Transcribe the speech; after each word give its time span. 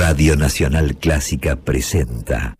Radio 0.00 0.36
Nacional 0.36 0.94
Clásica 0.96 1.56
presenta. 1.56 2.54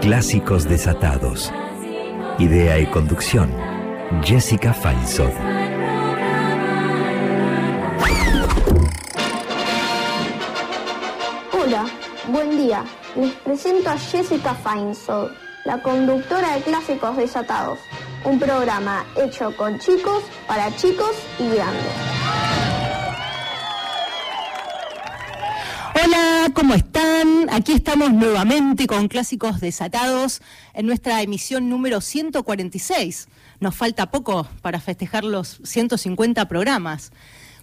Clásicos 0.00 0.68
desatados. 0.68 1.52
Idea 2.38 2.78
y 2.78 2.86
conducción. 2.86 3.52
Jessica 4.22 4.72
Feinsohn. 4.72 5.32
Hola, 11.52 11.86
buen 12.28 12.56
día. 12.56 12.84
Les 13.16 13.32
presento 13.32 13.90
a 13.90 13.98
Jessica 13.98 14.54
Feinsohn, 14.54 15.47
la 15.64 15.82
conductora 15.82 16.54
de 16.54 16.62
Clásicos 16.62 17.16
Desatados, 17.16 17.78
un 18.24 18.38
programa 18.38 19.04
hecho 19.16 19.54
con 19.56 19.78
chicos, 19.78 20.24
para 20.46 20.74
chicos 20.76 21.14
y 21.38 21.48
grandes. 21.48 21.92
Hola, 26.04 26.50
¿cómo 26.54 26.74
están? 26.74 27.50
Aquí 27.50 27.72
estamos 27.72 28.12
nuevamente 28.12 28.86
con 28.86 29.08
Clásicos 29.08 29.60
Desatados 29.60 30.40
en 30.74 30.86
nuestra 30.86 31.20
emisión 31.22 31.68
número 31.68 32.00
146. 32.00 33.28
Nos 33.60 33.74
falta 33.74 34.10
poco 34.10 34.46
para 34.62 34.80
festejar 34.80 35.24
los 35.24 35.60
150 35.64 36.46
programas. 36.46 37.10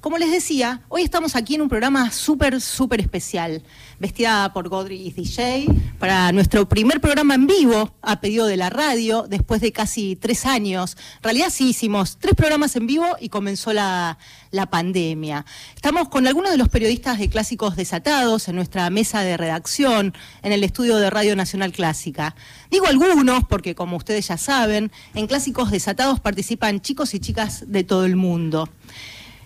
Como 0.05 0.19
les 0.19 0.29
decía, 0.29 0.83
hoy 0.87 1.01
estamos 1.01 1.35
aquí 1.35 1.55
en 1.55 1.63
un 1.63 1.67
programa 1.67 2.11
súper, 2.11 2.61
súper 2.61 3.01
especial, 3.01 3.63
vestida 3.97 4.53
por 4.53 4.69
Godry 4.69 5.09
DJ, 5.09 5.65
para 5.97 6.31
nuestro 6.31 6.69
primer 6.69 7.01
programa 7.01 7.33
en 7.33 7.47
vivo 7.47 7.91
a 8.03 8.21
pedido 8.21 8.45
de 8.45 8.55
la 8.55 8.69
radio, 8.69 9.25
después 9.27 9.61
de 9.61 9.71
casi 9.71 10.15
tres 10.15 10.45
años. 10.45 10.95
En 11.15 11.23
realidad 11.23 11.47
sí 11.49 11.69
hicimos 11.69 12.19
tres 12.19 12.35
programas 12.35 12.75
en 12.75 12.85
vivo 12.85 13.17
y 13.19 13.29
comenzó 13.29 13.73
la, 13.73 14.19
la 14.51 14.67
pandemia. 14.67 15.43
Estamos 15.73 16.07
con 16.09 16.27
algunos 16.27 16.51
de 16.51 16.59
los 16.59 16.69
periodistas 16.69 17.17
de 17.17 17.27
Clásicos 17.27 17.75
Desatados 17.75 18.47
en 18.47 18.57
nuestra 18.57 18.87
mesa 18.91 19.21
de 19.21 19.37
redacción, 19.37 20.13
en 20.43 20.51
el 20.51 20.63
estudio 20.63 20.97
de 20.97 21.09
Radio 21.09 21.35
Nacional 21.35 21.71
Clásica. 21.71 22.35
Digo 22.69 22.85
algunos 22.85 23.43
porque, 23.45 23.73
como 23.73 23.97
ustedes 23.97 24.27
ya 24.27 24.37
saben, 24.37 24.91
en 25.15 25.25
Clásicos 25.25 25.71
Desatados 25.71 26.19
participan 26.19 26.79
chicos 26.81 27.15
y 27.15 27.19
chicas 27.19 27.63
de 27.65 27.83
todo 27.83 28.05
el 28.05 28.15
mundo. 28.17 28.69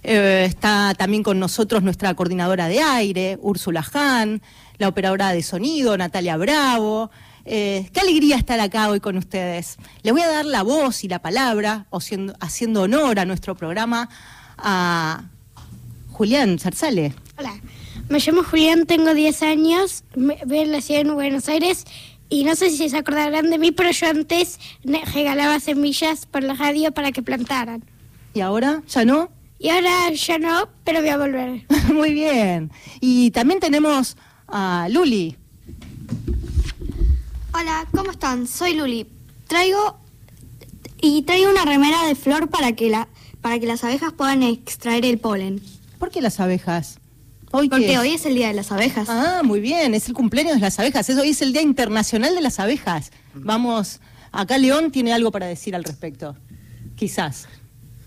Eh, 0.04 0.46
está 0.48 0.94
también 0.98 1.24
con 1.24 1.40
nosotros 1.40 1.84
nuestra 1.84 2.14
coordinadora 2.14 2.68
de 2.68 2.82
aire, 2.82 3.38
Úrsula 3.42 3.86
Hahn, 3.94 4.42
la 4.78 4.88
operadora 4.88 5.32
de 5.32 5.44
sonido, 5.44 5.98
Natalia 5.98 6.38
Bravo. 6.38 7.12
Eh, 7.46 7.90
qué 7.94 8.00
alegría 8.00 8.38
estar 8.38 8.60
acá 8.60 8.90
hoy 8.90 9.00
con 9.00 9.18
ustedes. 9.18 9.78
Le 10.04 10.12
voy 10.12 10.22
a 10.22 10.28
dar 10.28 10.46
la 10.46 10.64
voz 10.64 11.04
y 11.04 11.08
la 11.08 11.20
palabra, 11.20 11.88
haciendo 12.40 12.82
honor 12.82 13.20
a 13.20 13.26
nuestro 13.26 13.56
programa, 13.56 14.10
a 14.58 15.24
Julián 16.12 16.60
Zarzale. 16.60 17.14
Hola, 17.38 17.60
me 18.10 18.20
llamo 18.20 18.44
Julián, 18.44 18.86
tengo 18.86 19.14
10 19.14 19.44
años, 19.44 20.04
vivo 20.16 20.62
en 20.62 20.72
la 20.72 20.82
ciudad 20.82 21.04
de 21.04 21.12
Buenos 21.12 21.48
Aires 21.50 21.86
y 22.30 22.44
no 22.44 22.56
sé 22.56 22.70
si 22.70 22.90
se 22.90 22.98
acordarán 22.98 23.50
de 23.50 23.58
mí, 23.58 23.72
pero 23.72 23.90
yo 23.92 24.08
antes 24.08 24.60
regalaba 25.14 25.60
semillas 25.60 26.26
por 26.28 26.44
la 26.44 26.54
radio 26.54 26.92
para 26.92 27.12
que 27.12 27.24
plantaran. 27.24 27.84
¿Y 28.34 28.42
ahora? 28.42 28.84
¿Ya 28.88 29.04
no? 29.06 29.30
Y 29.60 29.68
ahora 29.70 30.12
ya 30.14 30.40
no, 30.40 30.70
pero 30.86 31.02
voy 31.02 31.10
a 31.10 31.18
volver. 31.18 31.66
Muy 31.94 32.14
bien. 32.14 32.72
Y 33.02 33.32
también 33.32 33.60
tenemos 33.60 34.16
a 34.48 34.88
Luli. 34.90 35.36
Hola, 37.54 37.86
¿cómo 37.92 38.12
están? 38.12 38.48
Soy 38.48 38.76
Luli. 38.76 39.06
Traigo 39.48 39.98
y 41.02 41.24
traigo 41.24 41.52
una 41.52 41.66
remera 41.66 42.06
de 42.06 42.16
flor 42.16 42.50
para 42.50 42.72
que 42.72 42.90
la 42.90 43.10
para 43.42 43.60
que 43.60 43.66
las 43.66 43.84
abejas 43.84 44.14
puedan 44.14 44.44
extraer 44.44 45.06
el 45.06 45.18
polen. 45.18 45.62
¿Por 45.98 46.10
qué 46.10 46.22
las 46.22 46.40
abejas? 46.40 47.00
¿Hoy 47.52 47.68
Porque 47.68 47.98
hoy 47.98 48.12
es 48.12 48.26
el 48.26 48.36
día 48.36 48.48
de 48.50 48.54
las 48.54 48.72
abejas. 48.72 49.08
Ah, 49.10 49.42
muy 49.44 49.60
bien, 49.60 49.94
es 49.94 50.08
el 50.08 50.14
cumpleaños 50.14 50.56
de 50.56 50.62
las 50.62 50.78
abejas. 50.80 51.10
hoy 51.10 51.30
es 51.30 51.42
el 51.42 51.52
Día 51.52 51.64
Internacional 51.64 52.36
de 52.36 52.42
las 52.42 52.60
Abejas. 52.60 53.12
Vamos, 53.34 54.02
acá 54.32 54.58
León 54.60 54.92
tiene 54.92 55.14
algo 55.14 55.32
para 55.32 55.48
decir 55.48 55.76
al 55.76 55.84
respecto. 55.84 56.36
Quizás. 56.96 57.48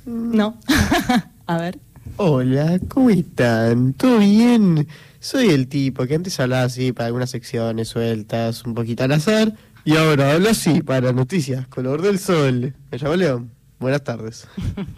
Mm. 0.05 0.37
¿No? 0.37 0.57
A 1.47 1.59
ver. 1.59 1.79
Hola, 2.17 2.79
¿cómo 2.89 3.11
están? 3.11 3.95
¿Todo 3.95 4.19
bien? 4.19 4.87
Soy 5.19 5.49
el 5.51 5.69
tipo 5.69 6.07
que 6.07 6.15
antes 6.15 6.39
hablaba 6.41 6.65
así 6.65 6.93
para 6.93 7.07
algunas 7.07 7.31
secciones 7.31 7.89
sueltas, 7.89 8.65
un 8.65 8.75
poquito 8.75 9.05
al 9.05 9.13
azar, 9.13 9.55
y 9.85 9.97
ahora 9.97 10.33
hablo 10.33 10.51
así 10.51 10.83
para 10.83 11.13
noticias, 11.13 11.67
color 11.69 12.03
del 12.03 12.19
sol. 12.19 12.75
Me 12.91 12.99
llamo 12.99 13.17
León. 13.17 13.51
Buenas 13.79 14.05
tardes. 14.05 14.47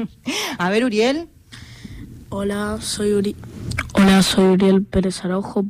A 0.59 0.71
ver, 0.71 0.85
Uriel. 0.85 1.29
Hola, 2.29 2.79
soy 2.81 3.13
Uri 3.13 3.37
Hola, 3.95 4.23
soy 4.23 4.45
Uriel 4.47 4.83
Pérez 4.83 5.25
Araujo, 5.25 5.65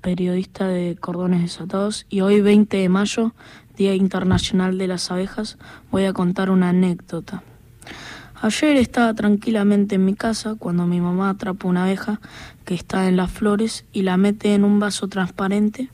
periodista 0.00 0.66
de 0.66 0.96
Cordones 0.96 1.42
Desatados, 1.42 2.06
y 2.08 2.22
hoy 2.22 2.40
20 2.40 2.76
de 2.76 2.88
mayo, 2.88 3.34
Día 3.76 3.94
Internacional 3.94 4.78
de 4.78 4.88
las 4.88 5.10
Abejas, 5.10 5.58
voy 5.90 6.06
a 6.06 6.12
contar 6.12 6.50
una 6.50 6.70
anécdota. 6.70 7.44
Ayer 8.42 8.76
estaba 8.76 9.14
tranquilamente 9.14 9.94
en 9.94 10.04
mi 10.04 10.14
casa 10.14 10.56
cuando 10.58 10.84
mi 10.84 11.00
mamá 11.00 11.30
atrapó 11.30 11.68
una 11.68 11.84
abeja 11.84 12.20
que 12.64 12.74
está 12.74 13.06
en 13.06 13.16
las 13.16 13.30
flores 13.30 13.84
y 13.92 14.02
la 14.02 14.16
mete 14.16 14.54
en 14.54 14.64
un 14.64 14.80
vaso 14.80 15.06
transparente 15.06 15.88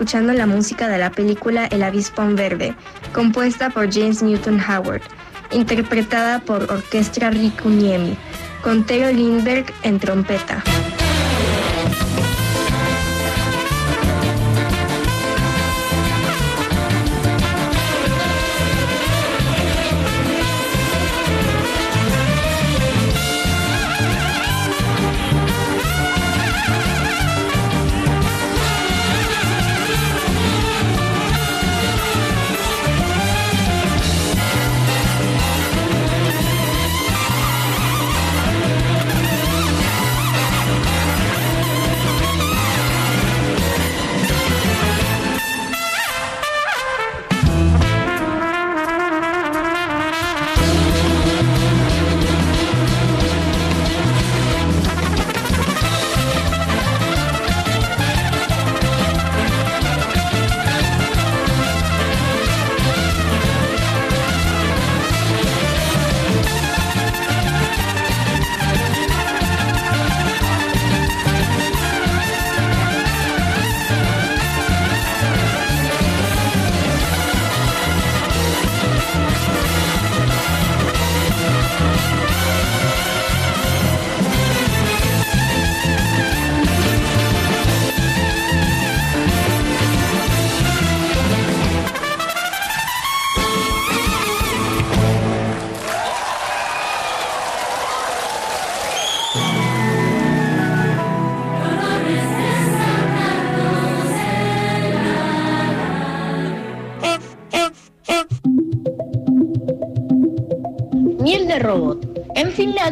Escuchando 0.00 0.32
la 0.32 0.46
música 0.46 0.88
de 0.88 0.96
la 0.96 1.10
película 1.10 1.66
El 1.66 1.82
avispón 1.82 2.34
verde, 2.34 2.74
compuesta 3.12 3.68
por 3.68 3.92
James 3.92 4.22
Newton 4.22 4.58
Howard, 4.58 5.02
interpretada 5.50 6.38
por 6.38 6.72
Orquestra 6.72 7.28
Ricuniemi, 7.28 8.16
con 8.62 8.86
Theo 8.86 9.12
Lindbergh 9.12 9.70
en 9.82 10.00
trompeta. 10.00 10.64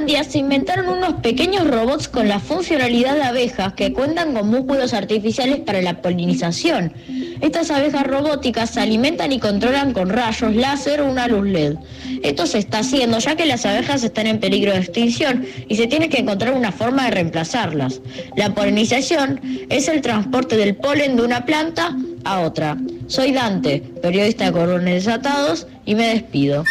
Se 0.09 0.39
inventaron 0.39 0.89
unos 0.89 1.21
pequeños 1.21 1.67
robots 1.71 2.09
con 2.09 2.29
la 2.29 2.41
funcionalidad 2.41 3.15
de 3.15 3.23
abejas 3.23 3.75
que 3.75 3.93
cuentan 3.93 4.33
con 4.33 4.49
músculos 4.49 4.95
artificiales 4.95 5.61
para 5.61 5.83
la 5.83 6.01
polinización. 6.01 6.93
Estas 7.41 7.71
abejas 7.71 8.07
robóticas 8.07 8.71
se 8.71 8.81
alimentan 8.81 9.33
y 9.33 9.39
controlan 9.39 9.93
con 9.93 10.09
rayos 10.09 10.55
láser 10.55 11.03
o 11.03 11.11
una 11.11 11.29
luz 11.29 11.47
LED. 11.47 11.77
Esto 12.23 12.47
se 12.47 12.59
está 12.59 12.79
haciendo 12.79 13.19
ya 13.19 13.37
que 13.37 13.47
las 13.47 13.65
abejas 13.65 14.03
están 14.03 14.27
en 14.27 14.41
peligro 14.41 14.73
de 14.73 14.79
extinción 14.79 15.47
y 15.69 15.77
se 15.77 15.87
tiene 15.87 16.09
que 16.09 16.21
encontrar 16.21 16.55
una 16.55 16.73
forma 16.73 17.05
de 17.05 17.11
reemplazarlas. 17.11 18.01
La 18.35 18.55
polinización 18.55 19.41
es 19.69 19.89
el 19.89 20.01
transporte 20.01 20.57
del 20.57 20.75
polen 20.75 21.17
de 21.17 21.23
una 21.23 21.45
planta 21.45 21.97
a 22.25 22.41
otra. 22.41 22.77
Soy 23.07 23.33
Dante, 23.33 23.83
periodista 24.03 24.47
de 24.47 24.53
Cordones 24.53 25.05
Desatados, 25.05 25.67
y 25.85 25.95
me 25.95 26.09
despido. 26.09 26.65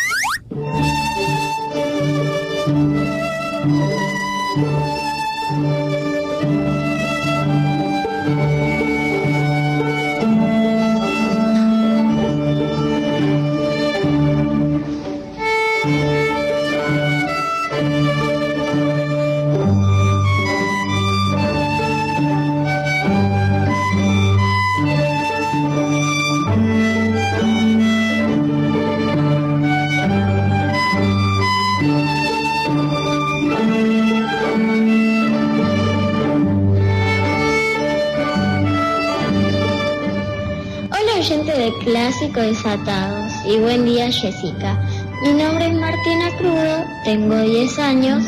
Clásico 41.84 42.40
Desatados 42.40 43.34
y 43.46 43.58
buen 43.58 43.84
día 43.84 44.10
Jessica. 44.10 44.82
Mi 45.24 45.34
nombre 45.34 45.68
es 45.68 45.74
Martina 45.74 46.30
Crudo, 46.38 46.86
tengo 47.04 47.42
10 47.42 47.80
años 47.80 48.24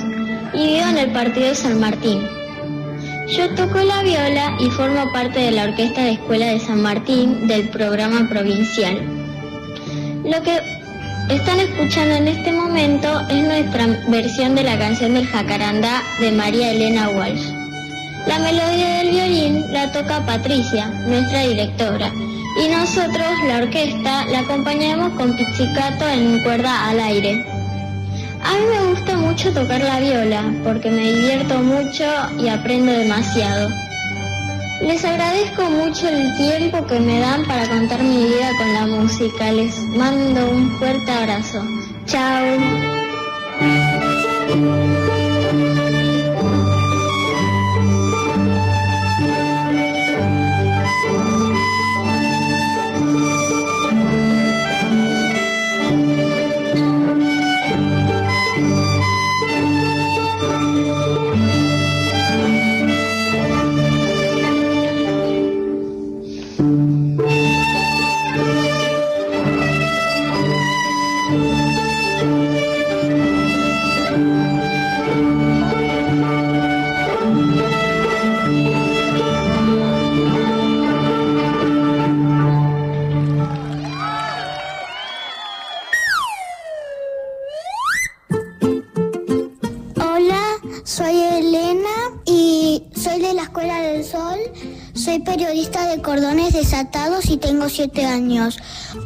y 0.54 0.74
vivo 0.74 0.86
en 0.90 0.98
el 0.98 1.12
partido 1.13 1.48
de 1.48 1.56
San 1.56 1.80
Martín. 1.80 2.28
Yo 3.30 3.56
toco 3.56 3.78
la 3.78 4.04
viola 4.04 4.57
y 4.60 4.69
formo 4.72 5.10
parte 5.13 5.40
de 5.40 5.51
la 5.51 5.63
orquesta 5.63 6.04
de 6.04 6.12
escuela 6.12 6.48
de 6.48 6.60
San 6.60 6.81
Martín 6.81 7.48
del 7.48 7.69
programa 7.69 8.28
provincial. 8.28 9.00
Lo 10.25 10.44
que 10.44 10.60
están 11.30 11.62
escuchando 11.62 12.16
en 12.16 12.28
este 12.28 12.52
momento 12.52 13.07
es 13.30 13.44
nuestra 13.45 13.88
versión 14.10 14.56
de 14.56 14.63
la 14.63 14.78
canción 14.78 15.13
del 15.13 15.25
jacarandá 15.25 16.04
de 16.19 16.34
María 16.34 16.74
Elena 16.74 17.07
Walsh. 17.12 17.45
La 18.28 18.40
melodía 18.40 18.98
del 18.98 19.12
violín 19.12 19.72
la 19.72 19.90
toca 19.90 20.25
Patricia, 20.25 20.88
nuestra 21.07 21.44
directora, 21.44 22.12
y 22.59 22.67
nosotros, 22.67 23.27
la 23.47 23.57
orquesta, 23.57 24.25
la 24.25 24.39
acompañamos 24.39 25.13
con 25.13 25.35
pizzicato 25.35 26.07
en 26.07 26.44
cuerda 26.44 26.89
al 26.89 27.00
aire. 27.00 27.45
A 28.44 28.53
mí 28.53 28.65
me 28.69 28.89
gusta 28.89 29.17
mucho 29.17 29.53
tocar 29.53 29.81
la 29.81 30.00
viola 30.00 30.44
porque 30.63 30.89
me 30.89 31.13
divierto 31.13 31.59
mucho 31.59 32.06
y 32.38 32.47
aprendo 32.50 32.91
demasiado. 32.91 33.69
Les 34.81 35.03
agradezco 35.03 35.63
mucho 35.69 36.07
el 36.07 36.35
tiempo 36.38 36.85
que 36.88 37.00
me 37.00 37.19
dan 37.19 37.45
para 37.45 37.67
contar 37.67 38.01
mi 38.01 38.23
vida 38.23 38.50
con 38.57 38.73
la 38.73 38.88
música. 38.88 39.51
Les 39.51 39.77
mando 39.79 40.50
un 40.51 40.71
fuerte 40.79 41.11
abrazo. 41.11 41.61
Chao. 42.06 42.57
años. 98.06 98.57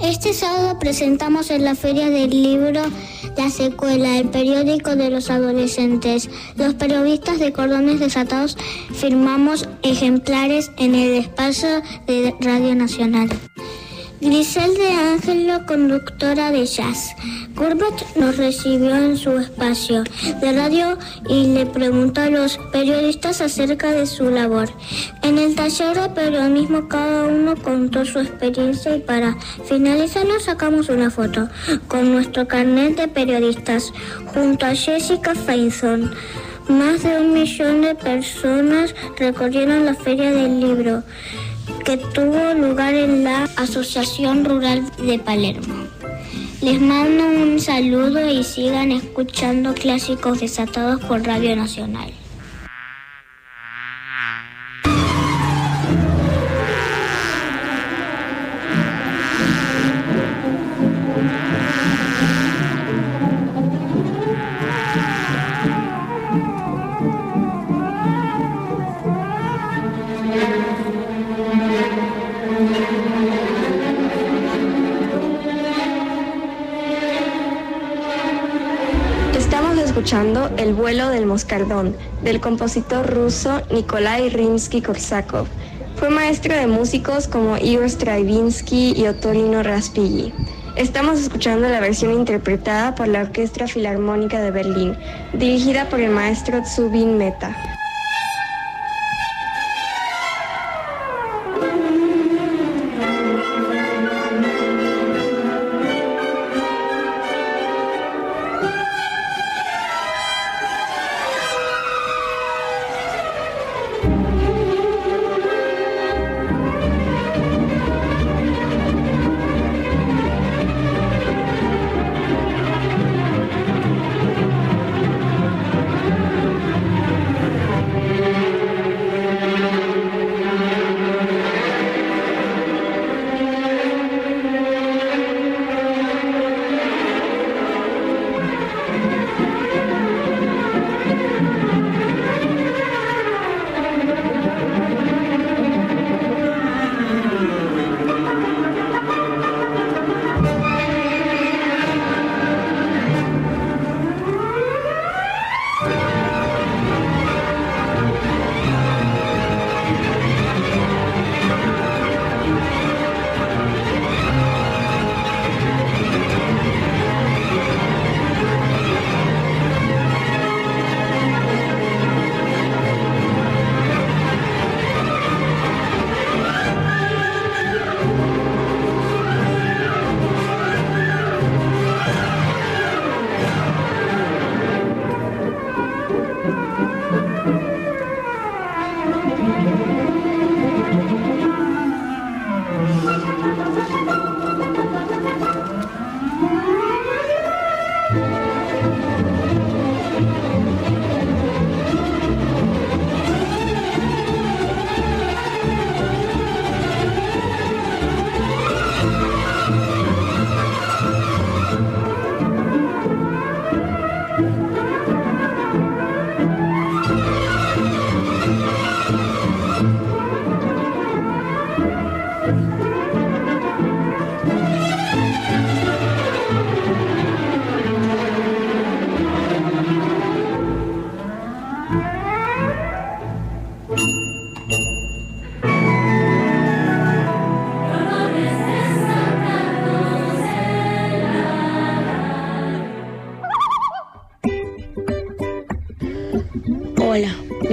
Este 0.02 0.34
sábado 0.34 0.80
presentamos 0.80 1.52
en 1.52 1.64
la 1.64 1.76
Feria 1.76 2.10
del 2.10 2.32
Libro 2.32 2.82
La 3.38 3.50
Secuela, 3.52 4.18
el 4.18 4.30
periódico 4.30 4.96
de 4.96 5.12
los 5.12 5.30
adolescentes. 5.30 6.30
Los 6.56 6.74
periodistas 6.74 7.38
de 7.38 7.54
Cordones 7.54 8.00
Desatados 8.00 8.58
firmamos 8.96 9.70
ejemplares 9.84 10.72
en 10.78 10.96
el 10.96 11.14
espacio 11.14 11.84
de 12.08 12.34
Radio 12.42 12.74
Nacional. 12.74 13.30
Grisel 14.24 14.74
de 14.76 14.88
Ángelo, 14.88 15.66
conductora 15.66 16.50
de 16.50 16.66
jazz. 16.66 17.14
Corbett 17.56 18.16
nos 18.16 18.38
recibió 18.38 18.96
en 18.96 19.18
su 19.18 19.38
espacio 19.38 20.04
de 20.40 20.54
radio 20.54 20.98
y 21.28 21.48
le 21.48 21.66
preguntó 21.66 22.22
a 22.22 22.30
los 22.30 22.58
periodistas 22.72 23.42
acerca 23.42 23.92
de 23.92 24.06
su 24.06 24.30
labor. 24.30 24.70
En 25.24 25.38
el 25.38 25.56
taller 25.56 26.00
de 26.00 26.08
periodismo 26.08 26.88
cada 26.88 27.26
uno 27.26 27.56
contó 27.58 28.06
su 28.06 28.20
experiencia 28.20 28.96
y 28.96 29.02
para 29.02 29.36
finalizar 29.66 30.26
nos 30.26 30.44
sacamos 30.44 30.88
una 30.88 31.12
foto 31.12 31.50
con 31.90 32.14
nuestro 32.14 32.48
carnet 32.48 32.96
de 32.96 33.10
periodistas 33.10 33.92
junto 34.34 34.66
a 34.66 34.74
Jessica 34.74 35.36
Feinson. 35.36 36.14
Más 36.70 37.04
de 37.04 37.20
un 37.20 37.34
millón 37.34 37.82
de 37.82 37.94
personas 37.94 38.96
recorrieron 39.18 39.84
la 39.84 39.96
feria 39.96 40.32
del 40.32 40.62
libro 40.62 41.04
que 41.86 41.98
tuvo 41.98 42.54
lugar 42.54 42.94
en 42.94 43.24
la 43.24 43.44
Asociación 43.56 44.46
Rural 44.46 44.84
de 44.98 45.20
Palermo. 45.20 45.86
Les 46.62 46.80
mando 46.80 47.26
un 47.26 47.60
saludo 47.60 48.30
y 48.30 48.44
sigan 48.44 48.92
escuchando 48.92 49.74
clásicos 49.74 50.40
desatados 50.40 51.02
por 51.04 51.24
Radio 51.24 51.56
Nacional. 51.56 52.14
El 80.58 80.74
vuelo 80.74 81.10
del 81.10 81.26
moscardón, 81.26 81.96
del 82.24 82.42
compositor 82.42 83.10
ruso 83.14 83.62
Nikolai 83.72 84.30
Rimsky-Korsakov. 84.30 85.46
Fue 85.96 86.10
maestro 86.10 86.54
de 86.54 86.68
músicos 86.68 87.28
como 87.28 87.58
Igor 87.58 87.86
Stravinsky 87.90 88.94
y 88.96 89.08
Ottolino 89.08 89.64
Raspigli. 89.64 90.34
Estamos 90.76 91.20
escuchando 91.20 91.70
la 91.70 91.80
versión 91.80 92.14
interpretada 92.14 92.96
por 92.96 93.08
la 93.08 93.22
Orquesta 93.22 93.68
Filarmónica 93.68 94.42
de 94.42 94.52
Berlín, 94.52 94.98
dirigida 95.34 95.88
por 95.88 96.00
el 96.00 96.10
maestro 96.10 96.66
Zubin 96.66 97.18
Mehta. 97.18 97.56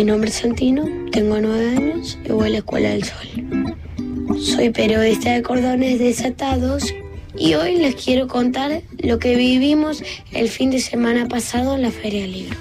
Mi 0.01 0.07
nombre 0.07 0.31
es 0.31 0.37
Santino, 0.37 0.87
tengo 1.13 1.39
nueve 1.43 1.77
años 1.77 2.19
y 2.25 2.33
voy 2.33 2.47
a 2.47 2.53
la 2.53 2.59
Escuela 2.61 2.89
del 2.89 3.05
Sol. 3.05 4.41
Soy 4.41 4.71
periodista 4.71 5.35
de 5.35 5.43
cordones 5.43 5.99
desatados 5.99 6.85
y 7.37 7.53
hoy 7.53 7.77
les 7.77 7.97
quiero 7.97 8.27
contar 8.27 8.81
lo 8.97 9.19
que 9.19 9.37
vivimos 9.37 10.03
el 10.33 10.49
fin 10.49 10.71
de 10.71 10.81
semana 10.81 11.29
pasado 11.29 11.75
en 11.75 11.83
la 11.83 11.91
Feria 11.91 12.23
del 12.23 12.33
Libro. 12.33 12.57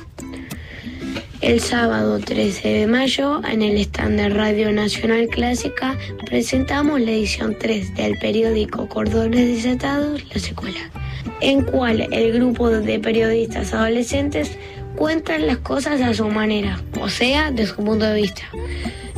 El 1.39 1.61
sábado 1.61 2.19
13 2.19 2.67
de 2.67 2.87
mayo, 2.87 3.41
en 3.49 3.61
el 3.61 3.77
stand 3.77 4.19
de 4.19 4.27
Radio 4.27 4.73
Nacional 4.73 5.29
Clásica, 5.29 5.97
presentamos 6.25 6.99
la 6.99 7.11
edición 7.11 7.55
3 7.57 7.95
del 7.95 8.19
periódico 8.19 8.89
Cordones 8.89 9.63
Desatados, 9.63 10.25
La 10.33 10.41
Secuela, 10.41 10.91
en 11.39 11.61
cual 11.61 12.05
el 12.11 12.33
grupo 12.33 12.69
de 12.69 12.99
periodistas 12.99 13.73
adolescentes 13.73 14.57
cuentan 14.97 15.47
las 15.47 15.59
cosas 15.59 16.01
a 16.01 16.13
su 16.13 16.27
manera, 16.27 16.81
o 17.01 17.09
sea, 17.09 17.51
de 17.51 17.65
su 17.65 17.75
punto 17.75 18.05
de 18.05 18.21
vista. 18.21 18.43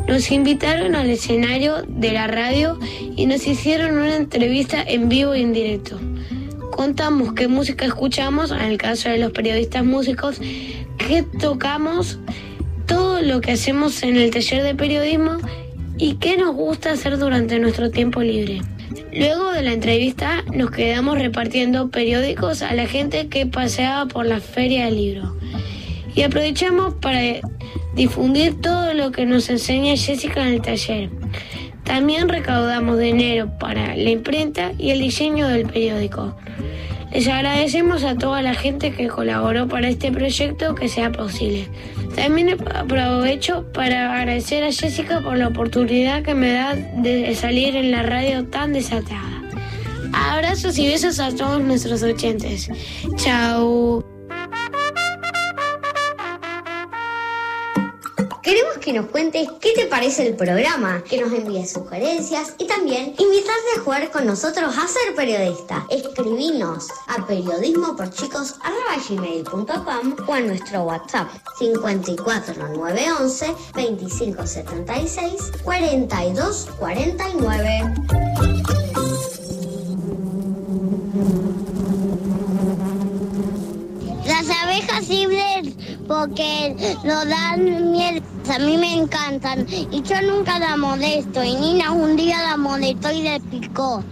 Nos 0.08 0.32
invitaron 0.32 0.96
al 0.96 1.10
escenario 1.10 1.84
de 1.88 2.12
la 2.12 2.28
radio 2.28 2.80
y 3.16 3.26
nos 3.26 3.46
hicieron 3.48 3.98
una 3.98 4.16
entrevista 4.16 4.82
en 4.82 5.10
vivo 5.10 5.36
y 5.36 5.42
en 5.42 5.54
directo. 5.54 6.00
Contamos 6.72 7.34
qué 7.34 7.48
música 7.48 7.86
escuchamos, 7.86 8.52
en 8.52 8.62
el 8.62 8.78
caso 8.78 9.10
de 9.10 9.18
los 9.18 9.32
periodistas 9.32 9.86
músicos, 9.86 10.40
qué 10.98 11.24
tocamos, 11.40 12.20
todo 12.88 13.22
lo 13.22 13.42
que 13.42 13.52
hacemos 13.52 14.04
en 14.04 14.18
el 14.18 14.32
taller 14.32 14.64
de 14.64 14.76
periodismo 14.76 15.38
y 15.98 16.16
qué 16.16 16.38
nos 16.38 16.56
gusta 16.56 16.92
hacer 16.92 17.18
durante 17.18 17.60
nuestro 17.60 17.92
tiempo 17.92 18.22
libre. 18.22 18.62
Luego 19.14 19.52
de 19.52 19.62
la 19.62 19.74
entrevista 19.74 20.44
nos 20.54 20.72
quedamos 20.72 21.20
repartiendo 21.20 21.90
periódicos 21.90 22.62
a 22.62 22.74
la 22.74 22.88
gente 22.88 23.28
que 23.28 23.46
paseaba 23.46 24.06
por 24.08 24.26
la 24.26 24.40
feria 24.40 24.86
del 24.86 24.96
libro. 24.96 25.36
Y 26.15 26.24
aprovechamos 26.24 26.96
para 26.96 27.22
difundir 27.96 28.60
todo 28.62 28.94
lo 28.94 29.12
que 29.12 29.25
nos 29.25 29.50
enseña 29.50 29.96
Jessica 29.96 30.41
en 30.41 30.56
el 30.56 30.62
taller. 30.62 31.10
También 31.84 32.30
recaudamos 32.30 33.00
dinero 33.00 33.51
para 33.60 33.96
la 33.96 34.10
imprenta 34.10 34.72
y 34.77 34.91
el 34.91 35.00
diseño 35.00 35.48
del 35.48 35.65
periódico. 35.68 36.36
Les 37.12 37.27
agradecemos 37.27 38.06
a 38.06 38.15
toda 38.15 38.41
la 38.41 38.53
gente 38.53 38.94
que 38.94 39.10
colaboró 39.10 39.68
para 39.68 39.89
este 39.89 40.12
proyecto 40.12 40.75
que 40.75 40.88
sea 40.88 41.12
posible. 41.12 41.68
También 42.15 42.58
aprovecho 42.74 43.65
para 43.74 44.18
agradecer 44.18 44.63
a 44.63 44.72
Jessica 44.72 45.20
por 45.20 45.38
la 45.38 45.50
oportunidad 45.50 46.24
que 46.24 46.34
me 46.34 46.53
da 46.53 46.75
de 46.75 47.36
salir 47.36 47.75
en 47.75 47.91
la 47.91 48.03
radio 48.03 48.46
tan 48.46 48.72
desatada. 48.72 49.41
Abrazos 50.13 50.77
y 50.77 50.88
besos 50.88 51.20
a 51.20 51.36
todos 51.36 51.62
nuestros 51.62 52.03
oyentes. 52.03 52.70
Chao. 53.18 54.11
Que 58.91 59.00
nos 59.00 59.10
cuentes 59.10 59.48
qué 59.62 59.71
te 59.74 59.86
parece 59.86 60.27
el 60.27 60.36
programa, 60.36 61.01
que 61.10 61.21
nos 61.21 61.31
envíes 61.31 61.71
sugerencias 61.71 62.55
y 62.57 62.67
también 62.67 63.15
invitarte 63.17 63.77
a 63.77 63.81
jugar 63.81 64.12
con 64.12 64.25
nosotros 64.25 64.77
a 64.77 64.86
ser 64.86 65.15
periodista. 65.15 65.88
Escribinos 65.89 66.89
a 67.07 67.25
periodismoporchicos.com 67.25 70.15
o 70.27 70.33
a 70.33 70.41
nuestro 70.41 70.83
WhatsApp 70.83 71.29
54911 71.57 73.55
2576 73.74 75.51
4249. 75.63 77.93
Las 84.25 84.50
abejas 84.50 85.07
libres 85.07 85.75
porque 86.10 86.75
nos 87.05 87.29
dan 87.29 87.93
miel. 87.93 88.21
A 88.51 88.60
mí 88.60 88.77
me 88.77 88.93
encantan 88.93 89.65
y 89.70 90.01
yo 90.01 90.22
nunca 90.24 90.60
la 90.60 90.75
molesto. 90.75 91.41
Y 91.41 91.55
Nina 91.55 91.93
un 91.93 92.17
día 92.17 92.41
la 92.41 92.58
molestó 92.58 93.10
y 93.10 93.22
le 93.22 93.39
picó. 93.39 94.03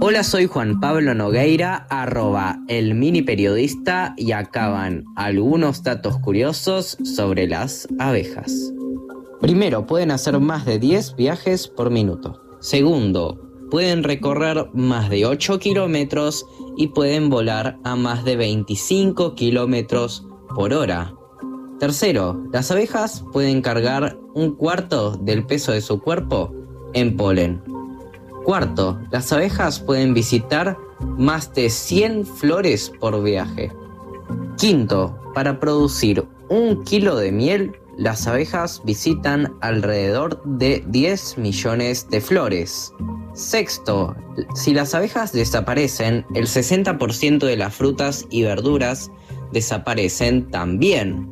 Hola, 0.00 0.22
soy 0.22 0.46
Juan 0.46 0.78
Pablo 0.78 1.12
Nogueira, 1.14 1.88
arroba 1.90 2.60
el 2.68 2.94
mini 2.94 3.22
periodista 3.22 4.14
y 4.16 4.30
acaban 4.30 5.04
algunos 5.16 5.82
datos 5.82 6.16
curiosos 6.20 6.96
sobre 7.02 7.48
las 7.48 7.88
abejas. 7.98 8.72
Primero, 9.40 9.84
pueden 9.84 10.12
hacer 10.12 10.38
más 10.38 10.64
de 10.64 10.78
10 10.78 11.16
viajes 11.16 11.66
por 11.66 11.90
minuto. 11.90 12.40
Segundo, 12.60 13.49
pueden 13.70 14.02
recorrer 14.02 14.68
más 14.74 15.08
de 15.08 15.26
8 15.26 15.58
kilómetros 15.58 16.46
y 16.76 16.88
pueden 16.88 17.30
volar 17.30 17.78
a 17.84 17.96
más 17.96 18.24
de 18.24 18.36
25 18.36 19.34
kilómetros 19.34 20.26
por 20.54 20.74
hora. 20.74 21.14
Tercero, 21.78 22.42
las 22.52 22.70
abejas 22.70 23.24
pueden 23.32 23.62
cargar 23.62 24.18
un 24.34 24.54
cuarto 24.54 25.12
del 25.12 25.46
peso 25.46 25.72
de 25.72 25.80
su 25.80 26.00
cuerpo 26.00 26.52
en 26.92 27.16
polen. 27.16 27.62
Cuarto, 28.44 28.98
las 29.10 29.32
abejas 29.32 29.80
pueden 29.80 30.12
visitar 30.12 30.76
más 31.16 31.54
de 31.54 31.70
100 31.70 32.26
flores 32.26 32.92
por 33.00 33.22
viaje. 33.22 33.72
Quinto, 34.58 35.18
para 35.34 35.58
producir 35.60 36.26
un 36.48 36.82
kilo 36.84 37.16
de 37.16 37.32
miel, 37.32 37.72
las 38.00 38.26
abejas 38.26 38.80
visitan 38.82 39.52
alrededor 39.60 40.42
de 40.44 40.82
10 40.86 41.36
millones 41.36 42.08
de 42.08 42.22
flores. 42.22 42.94
Sexto, 43.34 44.16
si 44.54 44.72
las 44.72 44.94
abejas 44.94 45.32
desaparecen, 45.32 46.24
el 46.34 46.46
60% 46.46 47.40
de 47.40 47.56
las 47.58 47.74
frutas 47.74 48.24
y 48.30 48.42
verduras 48.42 49.10
desaparecen 49.52 50.50
también. 50.50 51.30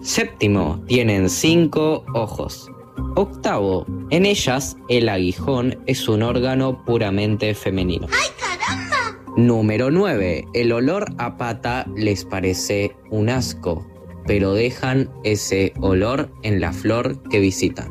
Séptimo, 0.00 0.80
tienen 0.86 1.28
5 1.28 2.04
ojos. 2.14 2.70
Octavo, 3.16 3.84
en 4.10 4.24
ellas 4.24 4.76
el 4.88 5.08
aguijón 5.08 5.82
es 5.86 6.08
un 6.08 6.22
órgano 6.22 6.84
puramente 6.84 7.56
femenino. 7.56 8.06
¡Ay, 8.12 8.30
caramba! 8.38 9.34
Número 9.36 9.90
9. 9.90 10.44
El 10.54 10.70
olor 10.70 11.06
a 11.18 11.36
pata 11.36 11.86
les 11.96 12.24
parece 12.24 12.94
un 13.10 13.30
asco, 13.30 13.84
pero 14.28 14.52
dejan 14.52 15.08
ese 15.24 15.72
olor 15.80 16.30
en 16.42 16.60
la 16.60 16.72
flor 16.72 17.22
que 17.30 17.40
visitan. 17.40 17.88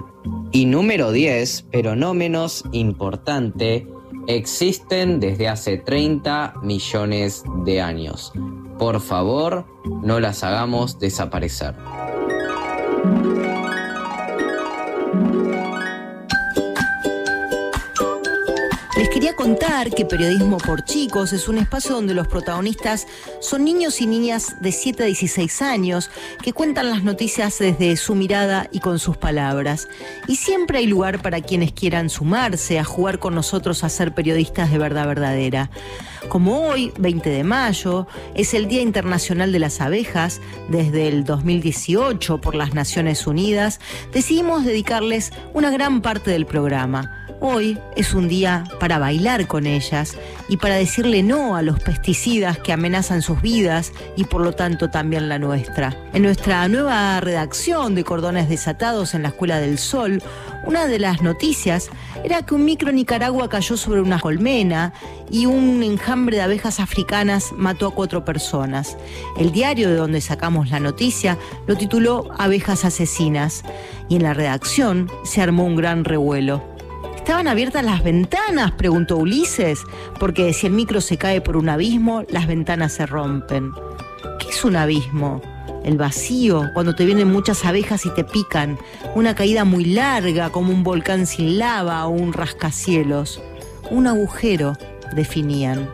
Y 0.52 0.66
número 0.66 1.12
10, 1.12 1.66
pero 1.72 1.96
no 1.96 2.14
menos 2.14 2.64
importante, 2.72 3.88
existen 4.28 5.20
desde 5.20 5.48
hace 5.48 5.78
30 5.78 6.54
millones 6.62 7.44
de 7.66 7.82
años. 7.82 8.32
Por 8.78 9.02
favor, 9.02 9.66
no 10.04 10.20
las 10.20 10.44
hagamos 10.44 11.00
desaparecer. 11.00 11.74
Que 19.96 20.04
Periodismo 20.04 20.58
por 20.58 20.84
Chicos 20.84 21.32
es 21.32 21.48
un 21.48 21.58
espacio 21.58 21.96
donde 21.96 22.14
los 22.14 22.28
protagonistas 22.28 23.08
son 23.40 23.64
niños 23.64 24.02
y 24.02 24.06
niñas 24.06 24.58
de 24.60 24.74
7 24.74 25.04
a 25.04 25.06
16 25.06 25.62
años 25.62 26.10
que 26.44 26.52
cuentan 26.52 26.90
las 26.90 27.04
noticias 27.04 27.58
desde 27.58 27.96
su 27.96 28.14
mirada 28.14 28.68
y 28.74 28.82
con 28.82 29.00
sus 29.00 29.16
palabras. 29.16 29.88
Y 30.28 30.36
siempre 30.36 30.80
hay 30.80 30.88
lugar 30.88 31.22
para 31.22 31.40
quienes 31.40 31.72
quieran 31.72 32.10
sumarse 32.10 32.78
a 32.78 32.84
jugar 32.84 33.20
con 33.20 33.36
nosotros 33.36 33.86
a 33.86 33.90
ser 33.90 34.14
periodistas 34.14 34.70
de 34.70 34.80
verdad 34.80 35.08
verdadera. 35.08 35.70
Como 36.28 36.68
hoy, 36.68 36.92
20 37.00 37.30
de 37.30 37.44
mayo, 37.46 38.06
es 38.36 38.54
el 38.54 38.68
Día 38.68 38.82
Internacional 38.82 39.54
de 39.54 39.60
las 39.60 39.80
Abejas, 39.80 40.42
desde 40.68 41.08
el 41.08 41.24
2018 41.24 42.42
por 42.42 42.54
las 42.54 42.74
Naciones 42.74 43.26
Unidas, 43.26 43.80
decidimos 44.12 44.66
dedicarles 44.66 45.32
una 45.54 45.72
gran 45.72 46.02
parte 46.02 46.32
del 46.32 46.46
programa. 46.46 47.27
Hoy 47.40 47.78
es 47.96 48.16
un 48.16 48.28
día 48.28 48.64
para 48.80 48.98
bailar 48.98 49.46
con 49.46 49.68
ellas 49.68 50.18
y 50.50 50.58
para 50.58 50.74
decirle 50.74 51.22
no 51.22 51.56
a 51.56 51.62
los 51.62 51.80
pesticidas 51.80 52.58
que 52.58 52.74
amenazan 52.74 53.22
sus 53.22 53.44
vidas 53.44 53.94
y 54.16 54.24
por 54.24 54.42
lo 54.42 54.54
tanto 54.54 54.90
también 54.90 55.30
la 55.30 55.38
nuestra. 55.38 55.96
En 56.14 56.24
nuestra 56.24 56.68
nueva 56.68 57.20
redacción 57.22 57.94
de 57.94 58.04
Cordones 58.04 58.50
Desatados 58.50 59.14
en 59.14 59.22
la 59.22 59.30
Escuela 59.30 59.60
del 59.60 59.78
Sol, 59.78 60.24
una 60.66 60.88
de 60.88 60.98
las 60.98 61.22
noticias 61.22 61.90
era 62.24 62.42
que 62.42 62.56
un 62.56 62.66
micro 62.66 62.92
Nicaragua 62.92 63.50
cayó 63.50 63.78
sobre 63.78 64.02
una 64.02 64.20
colmena 64.20 64.92
y 65.30 65.46
un 65.46 65.84
enjambre 65.84 66.38
de 66.38 66.44
abejas 66.44 66.80
africanas 66.80 67.52
mató 67.56 67.88
a 67.88 67.94
cuatro 67.94 68.26
personas. 68.26 68.98
El 69.38 69.52
diario 69.52 69.90
de 69.90 69.96
donde 69.96 70.22
sacamos 70.22 70.72
la 70.72 70.80
noticia 70.80 71.38
lo 71.68 71.76
tituló 71.76 72.32
Abejas 72.40 72.84
asesinas 72.84 73.64
y 74.10 74.16
en 74.16 74.24
la 74.24 74.34
redacción 74.34 75.12
se 75.24 75.44
armó 75.44 75.66
un 75.66 75.76
gran 75.76 76.04
revuelo. 76.04 76.77
¿Estaban 77.28 77.50
abiertas 77.50 77.84
las 77.84 78.06
ventanas? 78.06 78.72
preguntó 78.72 79.18
Ulises, 79.18 79.82
porque 80.18 80.54
si 80.54 80.66
el 80.66 80.72
micro 80.72 81.02
se 81.02 81.18
cae 81.18 81.42
por 81.42 81.58
un 81.58 81.68
abismo, 81.68 82.24
las 82.30 82.48
ventanas 82.48 82.94
se 82.94 83.06
rompen. 83.06 83.74
¿Qué 84.40 84.48
es 84.48 84.64
un 84.64 84.78
abismo? 84.78 85.42
El 85.84 85.98
vacío, 85.98 86.70
cuando 86.74 86.96
te 86.96 87.04
vienen 87.04 87.30
muchas 87.30 87.66
abejas 87.66 88.06
y 88.06 88.12
te 88.12 88.24
pican. 88.24 88.78
Una 89.14 89.36
caída 89.36 89.66
muy 89.66 89.84
larga, 89.84 90.52
como 90.52 90.72
un 90.72 90.86
volcán 90.86 91.28
sin 91.28 91.60
lava 91.60 92.06
o 92.06 92.12
un 92.12 92.32
rascacielos. 92.32 93.42
Un 93.92 94.08
agujero, 94.08 94.78
definían. 95.14 95.90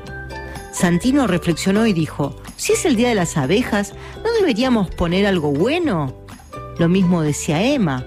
Santino 0.71 1.25
reflexionó 1.25 1.87
y 1.87 1.93
dijo, 1.93 2.35
si 2.57 2.73
es 2.73 2.85
el 2.85 2.95
día 2.95 3.09
de 3.09 3.15
las 3.15 3.37
abejas, 3.37 3.95
¿no 4.23 4.31
deberíamos 4.33 4.91
poner 4.91 5.25
algo 5.25 5.51
bueno? 5.51 6.15
Lo 6.77 6.89
mismo 6.89 7.23
decía 7.23 7.63
Emma. 7.63 8.05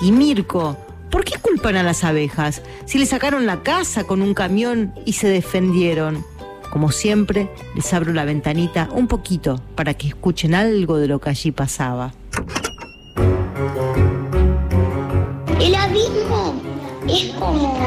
Y 0.00 0.12
Mirko, 0.12 0.83
¿por 1.14 1.24
qué 1.24 1.38
culpan 1.38 1.76
a 1.76 1.84
las 1.84 2.02
abejas 2.02 2.60
si 2.86 2.98
le 2.98 3.06
sacaron 3.06 3.46
la 3.46 3.62
casa 3.62 4.02
con 4.02 4.20
un 4.20 4.34
camión 4.34 4.92
y 5.04 5.12
se 5.12 5.28
defendieron? 5.28 6.26
Como 6.72 6.90
siempre, 6.90 7.48
les 7.76 7.94
abro 7.94 8.12
la 8.12 8.24
ventanita 8.24 8.88
un 8.90 9.06
poquito 9.06 9.62
para 9.76 9.94
que 9.94 10.08
escuchen 10.08 10.56
algo 10.56 10.98
de 10.98 11.06
lo 11.06 11.20
que 11.20 11.30
allí 11.30 11.52
pasaba. 11.52 12.12
El 15.60 15.76
abismo 15.76 16.60
es 17.08 17.32
como 17.38 17.78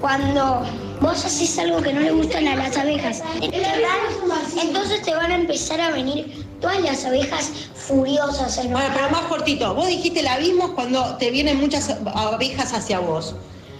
cuando 0.00 0.62
vos 1.00 1.24
haces 1.24 1.58
algo 1.58 1.82
que 1.82 1.92
no 1.92 1.98
le 1.98 2.12
gustan 2.12 2.46
a 2.46 2.54
las 2.54 2.76
abejas. 2.76 3.24
Entonces 3.42 5.02
te 5.02 5.16
van 5.16 5.32
a 5.32 5.34
empezar 5.34 5.80
a 5.80 5.90
venir 5.90 6.46
todas 6.60 6.80
las 6.80 7.04
abejas 7.04 7.70
furiosas. 7.88 8.56
Bueno, 8.70 8.88
pero 8.94 9.10
más 9.10 9.22
cortito. 9.22 9.74
Vos 9.74 9.88
dijiste 9.88 10.20
el 10.20 10.28
abismo 10.28 10.66
es 10.66 10.70
cuando 10.72 11.16
te 11.16 11.30
vienen 11.30 11.58
muchas 11.58 11.90
abejas 12.14 12.72
hacia 12.72 13.00
vos. 13.00 13.34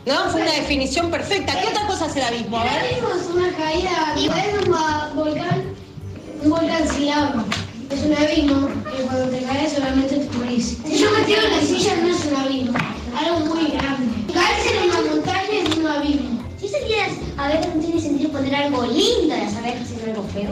¿No? 0.06 0.30
Fue 0.30 0.40
una 0.42 0.52
definición 0.52 1.10
perfecta. 1.10 1.60
¿Qué 1.60 1.68
otra 1.68 1.86
cosa 1.86 2.06
es 2.06 2.16
el 2.16 2.22
abismo? 2.22 2.58
A 2.58 2.64
El 2.64 2.70
ver. 2.70 2.84
abismo 2.84 3.08
es 3.20 3.26
una 3.36 3.56
caída, 3.56 4.14
es 4.16 4.66
un 4.66 5.16
volcán, 5.16 5.74
un 6.42 6.50
volcán 6.50 6.88
sin 6.88 7.06
lava. 7.06 7.44
Es 7.90 8.02
un 8.04 8.14
abismo 8.14 8.68
que 8.96 9.02
cuando 9.04 9.28
te 9.28 9.42
caes 9.44 9.72
solamente 9.72 10.16
te 10.16 10.36
morís. 10.38 10.78
Si 10.86 10.98
yo 10.98 11.10
me 11.10 11.20
tiro 11.24 11.42
en 11.42 11.50
la 11.56 11.60
silla 11.62 11.96
no 12.02 12.08
es 12.08 12.24
un 12.24 12.36
abismo, 12.36 12.78
algo 13.18 13.40
muy 13.54 13.66
grande. 13.70 14.32
Caerse 14.32 14.76
en 14.76 14.90
una 14.90 15.10
montaña 15.10 15.58
es 15.66 15.76
un 15.76 15.86
abismo. 15.86 16.42
Si 16.60 16.68
se 16.68 16.80
quieres 16.82 17.14
abejas 17.36 17.74
no 17.74 17.82
tiene 17.82 18.00
sentido 18.00 18.30
poner 18.30 18.54
algo 18.54 18.82
lindo 18.86 19.34
a 19.34 19.38
las 19.38 19.54
abejas 19.56 19.88
y 19.90 19.96
no 20.06 20.12
algo 20.12 20.28
feo. 20.32 20.50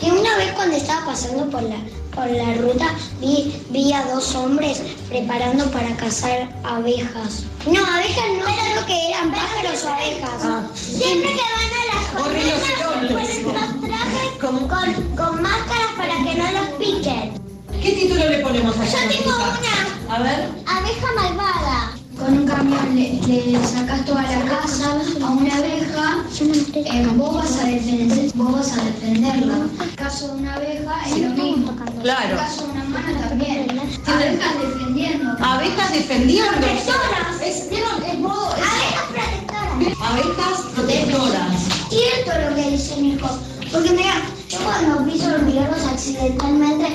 Que 0.00 0.12
una 0.12 0.36
vez 0.36 0.52
cuando 0.52 0.76
estaba 0.76 1.06
pasando 1.06 1.48
por 1.50 1.62
la, 1.62 1.76
por 2.16 2.30
la 2.30 2.54
ruta 2.54 2.94
vi, 3.20 3.62
vi 3.68 3.92
a 3.92 4.02
dos 4.06 4.34
hombres 4.34 4.82
preparando 5.08 5.70
para 5.70 5.94
cazar 5.96 6.48
abejas. 6.64 7.44
No, 7.66 7.84
abejas 7.84 8.24
no, 8.38 8.44
creo 8.44 8.86
que 8.86 9.08
eran 9.10 9.30
pájaros 9.30 9.84
o 9.84 9.88
abejas. 9.88 10.42
Siempre 10.74 11.28
que 11.28 11.42
van 11.56 11.72
a 11.76 11.84
las 11.92 12.04
colinas 12.22 12.66
ponen 13.12 13.80
trajes 13.82 14.30
con, 14.40 14.66
con, 15.14 15.42
máscaras 15.42 15.92
para 15.96 16.14
que 16.24 16.34
no 16.34 16.52
los 16.52 16.68
piquen. 16.78 17.34
¿Qué 17.82 17.92
título 17.92 18.28
le 18.28 18.38
ponemos 18.38 18.74
a 18.78 18.84
Yo 18.84 19.08
tengo 19.10 19.36
una 19.36 20.14
A 20.16 20.22
ver. 20.22 20.48
abeja 20.66 21.06
malvada. 21.14 21.95
Con 22.18 22.38
un 22.38 22.46
camión 22.46 22.96
le, 22.96 23.20
le 23.26 23.66
sacas 23.66 24.04
toda 24.06 24.22
la 24.22 24.44
casa 24.46 24.98
a 25.22 25.30
una 25.30 25.54
abeja, 25.54 26.24
eh, 26.40 27.06
vos, 27.14 27.34
vas 27.34 27.58
a 27.58 27.66
defender, 27.66 28.30
vos 28.34 28.52
vas 28.52 28.72
a 28.78 28.84
defenderla. 28.84 29.54
En 29.54 29.82
el 29.82 29.96
caso 29.96 30.28
de 30.28 30.40
una 30.40 30.54
abeja 30.54 30.94
es 31.06 31.18
lo 31.18 31.28
mismo. 31.30 31.76
Claro. 32.02 32.24
En 32.24 32.30
el 32.30 32.36
caso 32.36 32.66
de 32.66 32.72
una 32.72 32.84
mano 32.84 33.20
también. 33.20 33.68
Abejas 34.06 34.58
defendiendo. 34.60 35.36
Abejas 35.44 35.92
defendiendo. 35.92 36.52
Protectoras. 36.52 37.42
Es, 37.42 37.56
es 37.70 38.18
modo. 38.18 38.50
Abejas 38.50 39.04
protectoras. 39.12 40.10
Abejas 40.10 40.60
protectoras. 40.74 41.68
Cierto 41.90 42.48
lo 42.48 42.56
que 42.56 42.70
dice 42.70 42.96
Mirko. 42.96 43.28
Porque 43.70 43.90
mira, 43.90 44.22
yo 44.48 44.58
cuando 44.60 45.04
piso 45.04 45.26
hormigueros 45.26 45.84
accidentalmente 45.92 46.86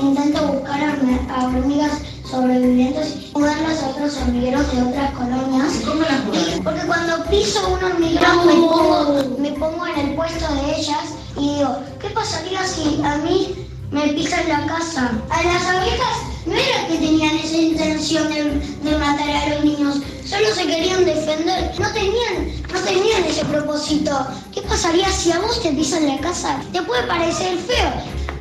intento 0.00 0.46
buscar 0.46 0.80
a 0.82 1.44
hormigas 1.44 1.92
sobrevivientes 2.30 3.16
y 3.16 3.38
mudarlas 3.38 3.82
a 3.82 3.88
otros 3.88 4.16
hormigueros 4.18 4.72
de 4.72 4.82
otras 4.82 5.10
colonias. 5.12 5.72
¿Cómo 5.84 6.02
las? 6.02 6.60
Porque 6.62 6.86
cuando 6.86 7.24
piso 7.24 7.68
un 7.68 7.82
hormiguero 7.82 8.44
me 8.44 8.54
pongo, 8.54 9.36
me 9.38 9.52
pongo 9.52 9.86
en 9.86 9.98
el 9.98 10.14
puesto 10.14 10.54
de 10.54 10.76
ellas 10.76 11.14
y 11.36 11.54
digo, 11.56 11.76
¿qué 12.00 12.10
pasaría 12.10 12.64
si 12.66 13.00
a 13.04 13.16
mí 13.18 13.54
me 13.90 14.08
pisan 14.08 14.48
la 14.48 14.66
casa? 14.66 15.12
A 15.30 15.42
las 15.42 15.66
abejas 15.66 16.29
no 16.46 16.54
era 16.54 16.86
que 16.88 16.96
tenían 16.96 17.36
esa 17.36 17.56
intención 17.56 18.28
de, 18.32 18.44
de 18.90 18.98
matar 18.98 19.30
a 19.30 19.48
los 19.54 19.64
niños, 19.64 19.96
solo 20.24 20.54
se 20.54 20.66
querían 20.66 21.04
defender. 21.04 21.72
No 21.78 21.92
tenían, 21.92 22.62
no 22.72 22.80
tenían 22.80 23.24
ese 23.24 23.44
propósito. 23.44 24.26
¿Qué 24.54 24.62
pasaría 24.62 25.08
si 25.10 25.32
a 25.32 25.38
vos 25.40 25.62
te 25.62 25.70
pisan 25.72 26.06
la 26.06 26.18
casa? 26.18 26.60
Te 26.72 26.82
puede 26.82 27.02
parecer 27.04 27.58
feo. 27.58 27.92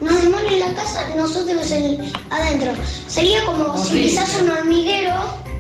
Nos 0.02 0.22
demolen 0.22 0.60
la 0.60 0.74
casa, 0.74 1.08
nosotros 1.16 1.70
el- 1.72 2.12
adentro. 2.30 2.72
Sería 3.08 3.44
como 3.46 3.78
si 3.84 4.04
pisas 4.04 4.30
un 4.42 4.50
hormiguero 4.50 5.14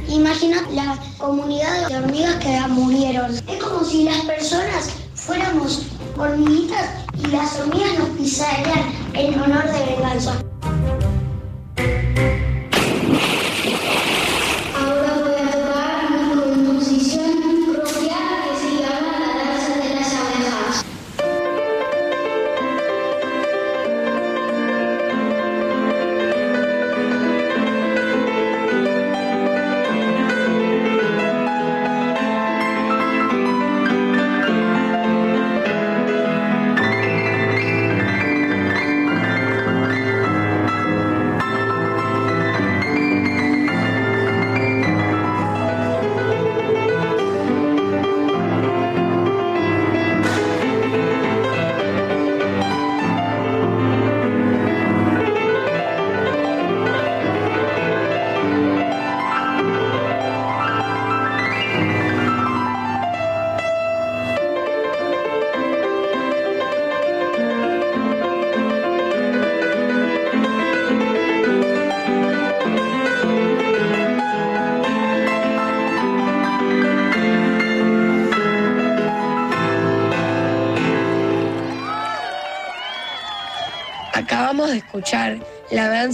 Imagina 0.09 0.63
la 0.71 0.97
comunidad 1.19 1.87
de 1.87 1.97
hormigas 1.97 2.35
que 2.37 2.59
murieron. 2.69 3.35
Es 3.47 3.63
como 3.63 3.83
si 3.85 4.03
las 4.05 4.17
personas 4.21 4.89
fuéramos 5.13 5.83
hormiguitas 6.17 6.89
y 7.23 7.27
las 7.27 7.59
hormigas 7.59 7.99
nos 7.99 8.09
pisarían 8.17 8.91
en 9.13 9.39
honor 9.39 9.71
de 9.71 9.85
venganza. 9.85 10.41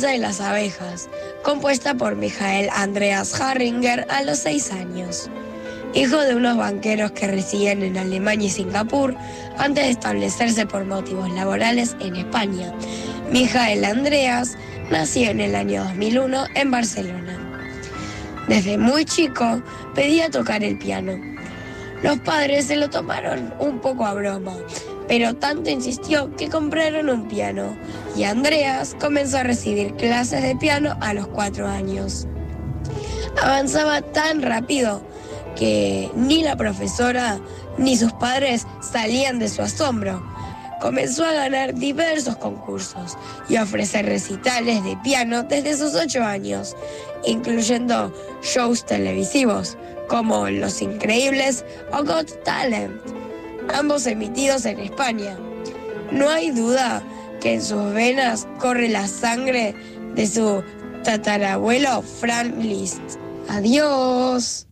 De 0.01 0.17
las 0.17 0.41
abejas, 0.41 1.09
compuesta 1.41 1.95
por 1.95 2.15
Mijael 2.15 2.69
Andreas 2.73 3.39
Harringer 3.39 4.05
a 4.09 4.23
los 4.23 4.39
seis 4.39 4.71
años. 4.71 5.29
Hijo 5.93 6.17
de 6.19 6.35
unos 6.35 6.57
banqueros 6.57 7.11
que 7.11 7.27
residían 7.27 7.81
en 7.81 7.97
Alemania 7.97 8.47
y 8.47 8.49
Singapur 8.49 9.15
antes 9.57 9.85
de 9.85 9.91
establecerse 9.91 10.65
por 10.65 10.85
motivos 10.85 11.31
laborales 11.31 11.95
en 12.01 12.17
España, 12.17 12.73
Mijael 13.31 13.85
Andreas 13.85 14.57
nació 14.91 15.29
en 15.29 15.39
el 15.39 15.55
año 15.55 15.85
2001 15.85 16.45
en 16.55 16.71
Barcelona. 16.71 17.39
Desde 18.49 18.77
muy 18.77 19.05
chico 19.05 19.63
pedía 19.93 20.29
tocar 20.29 20.63
el 20.63 20.77
piano. 20.77 21.13
Los 22.03 22.19
padres 22.19 22.65
se 22.65 22.75
lo 22.75 22.89
tomaron 22.89 23.53
un 23.59 23.79
poco 23.79 24.05
a 24.05 24.13
broma, 24.13 24.57
pero 25.07 25.35
tanto 25.35 25.69
insistió 25.69 26.35
que 26.35 26.49
compraron 26.49 27.09
un 27.09 27.27
piano 27.27 27.75
y 28.15 28.23
Andreas 28.23 28.95
comenzó 28.99 29.37
a 29.37 29.43
recibir 29.43 29.93
clases 29.95 30.41
de 30.43 30.55
piano 30.55 30.95
a 31.01 31.13
los 31.13 31.27
cuatro 31.27 31.67
años. 31.67 32.27
Avanzaba 33.41 34.01
tan 34.01 34.41
rápido 34.41 35.01
que 35.55 36.09
ni 36.15 36.43
la 36.43 36.55
profesora 36.55 37.39
ni 37.77 37.97
sus 37.97 38.13
padres 38.13 38.65
salían 38.81 39.39
de 39.39 39.49
su 39.49 39.61
asombro. 39.61 40.23
Comenzó 40.81 41.25
a 41.25 41.31
ganar 41.33 41.73
diversos 41.73 42.35
concursos 42.37 43.17
y 43.49 43.55
a 43.55 43.63
ofrecer 43.63 44.05
recitales 44.05 44.83
de 44.83 44.97
piano 44.97 45.43
desde 45.43 45.77
sus 45.77 45.95
ocho 45.95 46.23
años, 46.23 46.75
incluyendo 47.25 48.13
shows 48.43 48.85
televisivos 48.85 49.77
como 50.07 50.49
Los 50.49 50.81
Increíbles 50.81 51.65
o 51.91 52.03
Got 52.03 52.43
Talent, 52.43 53.01
ambos 53.73 54.05
emitidos 54.05 54.65
en 54.65 54.79
España. 54.79 55.37
No 56.11 56.29
hay 56.29 56.51
duda 56.51 57.01
que 57.41 57.55
en 57.55 57.61
sus 57.61 57.93
venas 57.93 58.47
corre 58.59 58.89
la 58.89 59.07
sangre 59.07 59.75
de 60.15 60.27
su 60.27 60.63
tatarabuelo 61.03 62.01
Frank 62.01 62.55
Liszt. 62.57 63.01
Adiós. 63.49 64.64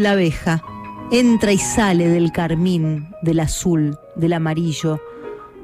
La 0.00 0.12
abeja 0.12 0.62
entra 1.10 1.52
y 1.52 1.58
sale 1.58 2.08
del 2.08 2.32
carmín, 2.32 3.14
del 3.22 3.40
azul, 3.40 3.98
del 4.16 4.34
amarillo, 4.34 5.00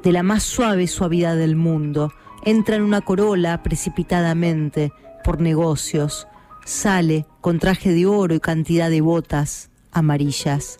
de 0.03 0.11
la 0.11 0.23
más 0.23 0.43
suave 0.43 0.87
suavidad 0.87 1.35
del 1.35 1.55
mundo. 1.55 2.11
Entra 2.43 2.75
en 2.75 2.83
una 2.83 3.01
corola 3.01 3.63
precipitadamente 3.63 4.91
por 5.23 5.41
negocios. 5.41 6.27
Sale 6.65 7.25
con 7.41 7.59
traje 7.59 7.91
de 7.91 8.05
oro 8.05 8.33
y 8.33 8.39
cantidad 8.39 8.89
de 8.89 9.01
botas 9.01 9.69
amarillas. 9.91 10.79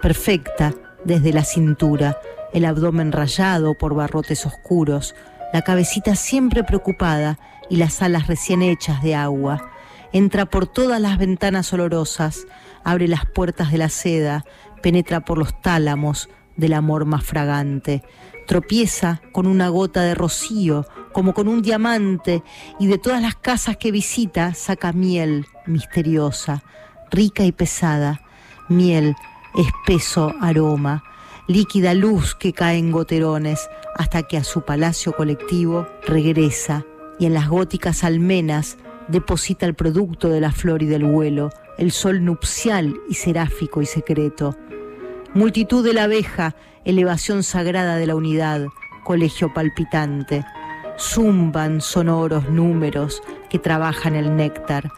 Perfecta 0.00 0.74
desde 1.04 1.32
la 1.32 1.44
cintura, 1.44 2.20
el 2.52 2.64
abdomen 2.64 3.12
rayado 3.12 3.74
por 3.78 3.94
barrotes 3.94 4.46
oscuros, 4.46 5.14
la 5.52 5.62
cabecita 5.62 6.14
siempre 6.14 6.64
preocupada 6.64 7.38
y 7.68 7.76
las 7.76 8.02
alas 8.02 8.26
recién 8.26 8.62
hechas 8.62 9.02
de 9.02 9.14
agua 9.14 9.72
entra 10.12 10.46
por 10.46 10.66
todas 10.66 11.00
las 11.00 11.18
ventanas 11.18 11.72
olorosas, 11.72 12.46
abre 12.84 13.08
las 13.08 13.26
puertas 13.26 13.72
de 13.72 13.78
la 13.78 13.88
seda, 13.88 14.44
penetra 14.82 15.20
por 15.20 15.38
los 15.38 15.60
tálamos 15.60 16.28
del 16.56 16.74
amor 16.74 17.04
más 17.04 17.24
fragante, 17.24 18.02
tropieza 18.46 19.22
con 19.32 19.46
una 19.46 19.68
gota 19.68 20.02
de 20.02 20.14
rocío, 20.14 20.86
como 21.12 21.34
con 21.34 21.48
un 21.48 21.62
diamante, 21.62 22.42
y 22.78 22.86
de 22.86 22.98
todas 22.98 23.22
las 23.22 23.34
casas 23.34 23.76
que 23.76 23.92
visita 23.92 24.54
saca 24.54 24.92
miel 24.92 25.46
misteriosa, 25.66 26.62
rica 27.10 27.44
y 27.44 27.52
pesada, 27.52 28.22
miel, 28.68 29.14
espeso 29.54 30.34
aroma, 30.40 31.04
líquida 31.46 31.94
luz 31.94 32.34
que 32.34 32.52
cae 32.52 32.78
en 32.78 32.92
goterones, 32.92 33.68
hasta 33.96 34.22
que 34.22 34.36
a 34.36 34.44
su 34.44 34.62
palacio 34.62 35.12
colectivo 35.12 35.86
regresa, 36.06 36.84
y 37.18 37.26
en 37.26 37.34
las 37.34 37.48
góticas 37.48 38.04
almenas 38.04 38.78
deposita 39.08 39.66
el 39.66 39.74
producto 39.74 40.28
de 40.28 40.40
la 40.40 40.52
flor 40.52 40.82
y 40.82 40.86
del 40.86 41.04
vuelo, 41.04 41.50
el 41.78 41.92
sol 41.92 42.24
nupcial 42.24 42.94
y 43.08 43.14
seráfico 43.14 43.82
y 43.82 43.86
secreto. 43.86 44.56
Multitud 45.34 45.84
de 45.84 45.94
la 45.94 46.04
abeja, 46.04 46.54
elevación 46.84 47.42
sagrada 47.42 47.96
de 47.96 48.06
la 48.06 48.14
unidad, 48.14 48.66
colegio 49.04 49.52
palpitante. 49.52 50.44
Zumban 50.98 51.80
sonoros 51.80 52.48
números 52.50 53.22
que 53.48 53.58
trabajan 53.58 54.14
el 54.14 54.36
néctar, 54.36 54.90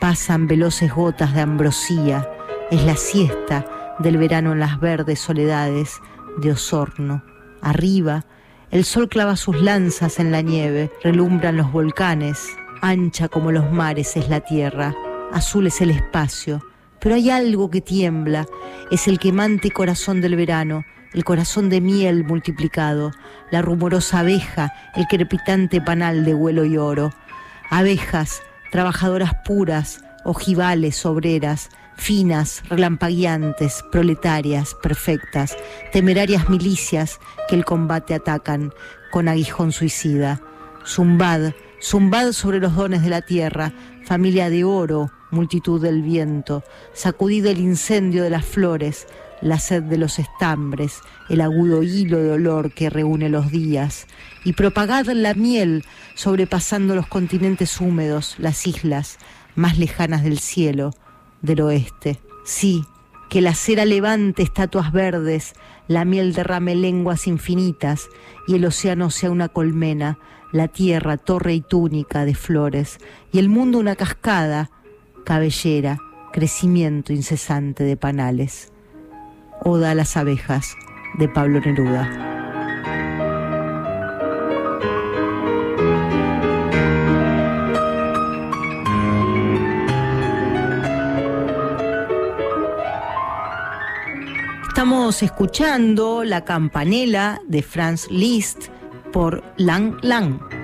pasan 0.00 0.46
veloces 0.46 0.92
gotas 0.92 1.34
de 1.34 1.42
ambrosía, 1.42 2.28
es 2.70 2.82
la 2.84 2.96
siesta 2.96 3.66
del 3.98 4.16
verano 4.16 4.52
en 4.52 4.60
las 4.60 4.80
verdes 4.80 5.20
soledades 5.20 6.00
de 6.38 6.52
Osorno. 6.52 7.22
Arriba, 7.60 8.24
el 8.70 8.84
sol 8.84 9.08
clava 9.08 9.36
sus 9.36 9.60
lanzas 9.60 10.18
en 10.18 10.32
la 10.32 10.40
nieve, 10.40 10.90
relumbran 11.02 11.58
los 11.58 11.70
volcanes, 11.70 12.48
Ancha 12.80 13.28
como 13.28 13.52
los 13.52 13.70
mares 13.70 14.16
es 14.16 14.28
la 14.28 14.40
tierra, 14.40 14.94
azul 15.32 15.66
es 15.66 15.80
el 15.80 15.90
espacio, 15.90 16.64
pero 17.00 17.14
hay 17.14 17.30
algo 17.30 17.70
que 17.70 17.80
tiembla, 17.80 18.46
es 18.90 19.08
el 19.08 19.18
quemante 19.18 19.70
corazón 19.70 20.20
del 20.20 20.36
verano, 20.36 20.84
el 21.12 21.24
corazón 21.24 21.68
de 21.68 21.80
miel 21.80 22.24
multiplicado, 22.24 23.10
la 23.50 23.62
rumorosa 23.62 24.20
abeja, 24.20 24.72
el 24.94 25.06
crepitante 25.06 25.80
panal 25.80 26.24
de 26.24 26.34
vuelo 26.34 26.64
y 26.64 26.76
oro. 26.76 27.12
Abejas, 27.70 28.42
trabajadoras 28.70 29.32
puras, 29.44 30.02
ojivales, 30.24 31.04
obreras, 31.04 31.70
finas, 31.96 32.62
relampagueantes, 32.68 33.84
proletarias, 33.90 34.74
perfectas, 34.82 35.56
temerarias 35.92 36.48
milicias 36.48 37.18
que 37.48 37.56
el 37.56 37.64
combate 37.64 38.14
atacan 38.14 38.72
con 39.10 39.28
aguijón 39.28 39.72
suicida. 39.72 40.40
Zumbad, 40.86 41.52
zumbad 41.80 42.32
sobre 42.32 42.58
los 42.58 42.74
dones 42.74 43.02
de 43.02 43.10
la 43.10 43.22
tierra, 43.22 43.72
familia 44.04 44.50
de 44.50 44.64
oro, 44.64 45.10
multitud 45.32 45.82
del 45.82 46.02
viento, 46.02 46.62
sacudid 46.92 47.46
el 47.46 47.58
incendio 47.58 48.22
de 48.22 48.30
las 48.30 48.44
flores, 48.44 49.08
la 49.40 49.58
sed 49.58 49.82
de 49.82 49.98
los 49.98 50.20
estambres, 50.20 51.00
el 51.28 51.40
agudo 51.40 51.82
hilo 51.82 52.18
de 52.18 52.30
olor 52.30 52.72
que 52.72 52.90
reúne 52.90 53.28
los 53.28 53.50
días, 53.50 54.06
y 54.44 54.52
propagad 54.52 55.06
la 55.06 55.34
miel 55.34 55.84
sobrepasando 56.14 56.94
los 56.94 57.08
continentes 57.08 57.80
húmedos, 57.80 58.36
las 58.38 58.66
islas 58.66 59.18
más 59.56 59.78
lejanas 59.78 60.22
del 60.22 60.38
cielo, 60.38 60.94
del 61.40 61.60
oeste. 61.62 62.20
Sí, 62.44 62.84
que 63.28 63.40
la 63.40 63.54
cera 63.54 63.84
levante 63.84 64.42
estatuas 64.42 64.92
verdes, 64.92 65.54
la 65.88 66.04
miel 66.04 66.34
derrame 66.34 66.74
lenguas 66.74 67.26
infinitas, 67.26 68.08
y 68.46 68.54
el 68.54 68.64
océano 68.64 69.10
sea 69.10 69.30
una 69.30 69.48
colmena, 69.48 70.18
la 70.52 70.68
tierra 70.68 71.16
torre 71.16 71.54
y 71.54 71.62
túnica 71.62 72.24
de 72.24 72.34
flores, 72.34 72.98
y 73.32 73.38
el 73.38 73.48
mundo 73.48 73.78
una 73.78 73.96
cascada, 73.96 74.70
cabellera, 75.24 75.98
crecimiento 76.32 77.12
incesante 77.12 77.84
de 77.84 77.96
panales. 77.96 78.72
Oda 79.64 79.92
a 79.92 79.94
las 79.94 80.16
abejas, 80.16 80.74
de 81.18 81.28
Pablo 81.28 81.60
Neruda. 81.60 82.32
Estamos 94.68 95.22
escuchando 95.22 96.24
la 96.24 96.44
campanela 96.44 97.40
de 97.46 97.62
Franz 97.62 98.10
Liszt 98.10 98.68
por 99.12 99.44
Lang 99.56 99.96
Lang. 100.02 100.61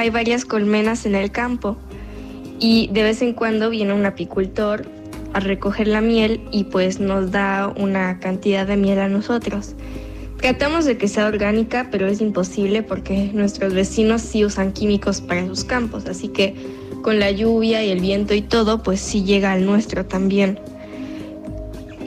Hay 0.00 0.08
varias 0.08 0.46
colmenas 0.46 1.04
en 1.04 1.14
el 1.14 1.30
campo 1.30 1.76
y 2.58 2.88
de 2.90 3.02
vez 3.02 3.20
en 3.20 3.34
cuando 3.34 3.68
viene 3.68 3.92
un 3.92 4.06
apicultor 4.06 4.86
a 5.34 5.40
recoger 5.40 5.88
la 5.88 6.00
miel 6.00 6.40
y 6.50 6.64
pues 6.64 7.00
nos 7.00 7.30
da 7.30 7.70
una 7.76 8.18
cantidad 8.18 8.66
de 8.66 8.78
miel 8.78 8.98
a 8.98 9.08
nosotros. 9.08 9.74
Tratamos 10.38 10.86
de 10.86 10.96
que 10.96 11.06
sea 11.06 11.26
orgánica, 11.26 11.88
pero 11.90 12.06
es 12.06 12.22
imposible 12.22 12.82
porque 12.82 13.30
nuestros 13.34 13.74
vecinos 13.74 14.22
sí 14.22 14.42
usan 14.42 14.72
químicos 14.72 15.20
para 15.20 15.46
sus 15.46 15.64
campos, 15.64 16.06
así 16.06 16.28
que 16.28 16.54
con 17.02 17.18
la 17.18 17.30
lluvia 17.30 17.84
y 17.84 17.90
el 17.90 18.00
viento 18.00 18.32
y 18.32 18.40
todo, 18.40 18.82
pues 18.82 19.00
sí 19.00 19.22
llega 19.22 19.52
al 19.52 19.66
nuestro 19.66 20.06
también. 20.06 20.58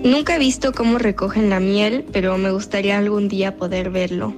Nunca 0.04 0.36
he 0.36 0.40
visto 0.40 0.72
cómo 0.72 0.98
recogen 0.98 1.52
la 1.52 1.60
miel, 1.60 2.06
pero 2.12 2.40
me 2.40 2.50
gustaría 2.50 2.98
algún 2.98 3.28
día 3.28 3.56
poder 3.56 3.92
verlo. 3.92 4.34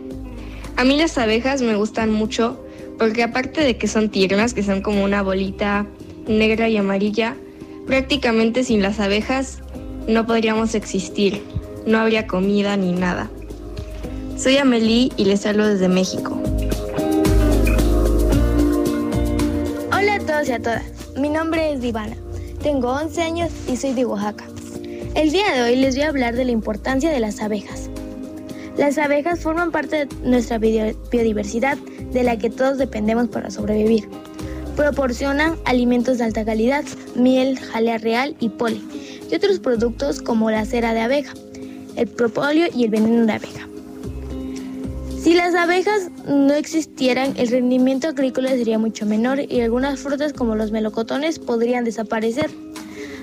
A 0.76 0.84
mí 0.84 0.98
las 0.98 1.18
abejas 1.18 1.62
me 1.62 1.76
gustan 1.76 2.12
mucho 2.12 2.65
porque 2.98 3.24
aparte 3.24 3.62
de 3.62 3.78
que 3.78 3.88
son 3.88 4.10
tiernas, 4.10 4.54
que 4.54 4.64
son 4.64 4.82
como 4.82 5.04
una 5.04 5.22
bolita 5.22 5.86
negra 6.28 6.70
y 6.70 6.78
amarilla, 6.78 7.36
prácticamente 7.86 8.64
sin 8.64 8.82
las 8.82 9.00
abejas 9.00 9.60
no 10.08 10.26
podríamos 10.26 10.76
existir, 10.76 11.42
no 11.86 12.00
habría 12.00 12.28
comida 12.28 12.78
ni 12.78 12.94
nada. 12.94 13.30
Soy 14.38 14.58
Amelie 14.58 15.12
y 15.18 15.26
les 15.26 15.46
hablo 15.46 15.68
desde 15.68 15.88
México. 15.88 16.40
Hola 19.92 20.16
a 20.16 20.20
todos 20.20 20.48
y 20.48 20.52
a 20.52 20.60
todas, 20.60 20.84
mi 21.18 21.30
nombre 21.30 21.74
es 21.74 21.82
Divana, 21.82 22.16
tengo 22.62 22.92
11 22.92 23.22
años 23.22 23.52
y 23.72 23.78
soy 23.78 23.94
de 23.94 24.06
Oaxaca. 24.06 24.46
El 25.16 25.32
día 25.32 25.54
de 25.54 25.62
hoy 25.62 25.76
les 25.78 25.96
voy 25.96 26.04
a 26.04 26.10
hablar 26.10 26.36
de 26.36 26.46
la 26.46 26.52
importancia 26.52 27.10
de 27.10 27.20
las 27.20 27.42
abejas. 27.42 27.90
Las 28.78 28.98
abejas 28.98 29.40
forman 29.40 29.72
parte 29.72 30.06
de 30.06 30.16
nuestra 30.24 30.58
biodiversidad 30.58 31.78
de 32.16 32.24
la 32.24 32.38
que 32.38 32.50
todos 32.50 32.80
dependemos 32.80 33.28
para 33.28 33.52
sobrevivir. 33.52 34.10
Proporcionan 34.76 35.56
alimentos 35.66 36.18
de 36.18 36.24
alta 36.24 36.44
calidad, 36.44 36.84
miel, 37.16 37.60
jalea 37.60 38.00
real 38.00 38.36
y 38.40 38.50
polen, 38.50 38.82
y 39.30 39.36
otros 39.36 39.60
productos 39.60 40.22
como 40.22 40.50
la 40.50 40.66
cera 40.66 40.94
de 40.94 41.02
abeja, 41.02 41.34
el 41.96 42.08
propóleo 42.08 42.68
y 42.74 42.86
el 42.86 42.90
veneno 42.90 43.26
de 43.26 43.34
abeja. 43.34 43.68
Si 45.22 45.34
las 45.34 45.56
abejas 45.56 46.10
no 46.28 46.54
existieran, 46.54 47.34
el 47.38 47.48
rendimiento 47.48 48.08
agrícola 48.08 48.50
sería 48.50 48.78
mucho 48.78 49.06
menor 49.06 49.40
y 49.40 49.62
algunas 49.62 50.00
frutas 50.00 50.34
como 50.34 50.56
los 50.56 50.72
melocotones 50.72 51.40
podrían 51.40 51.84
desaparecer. 51.84 52.52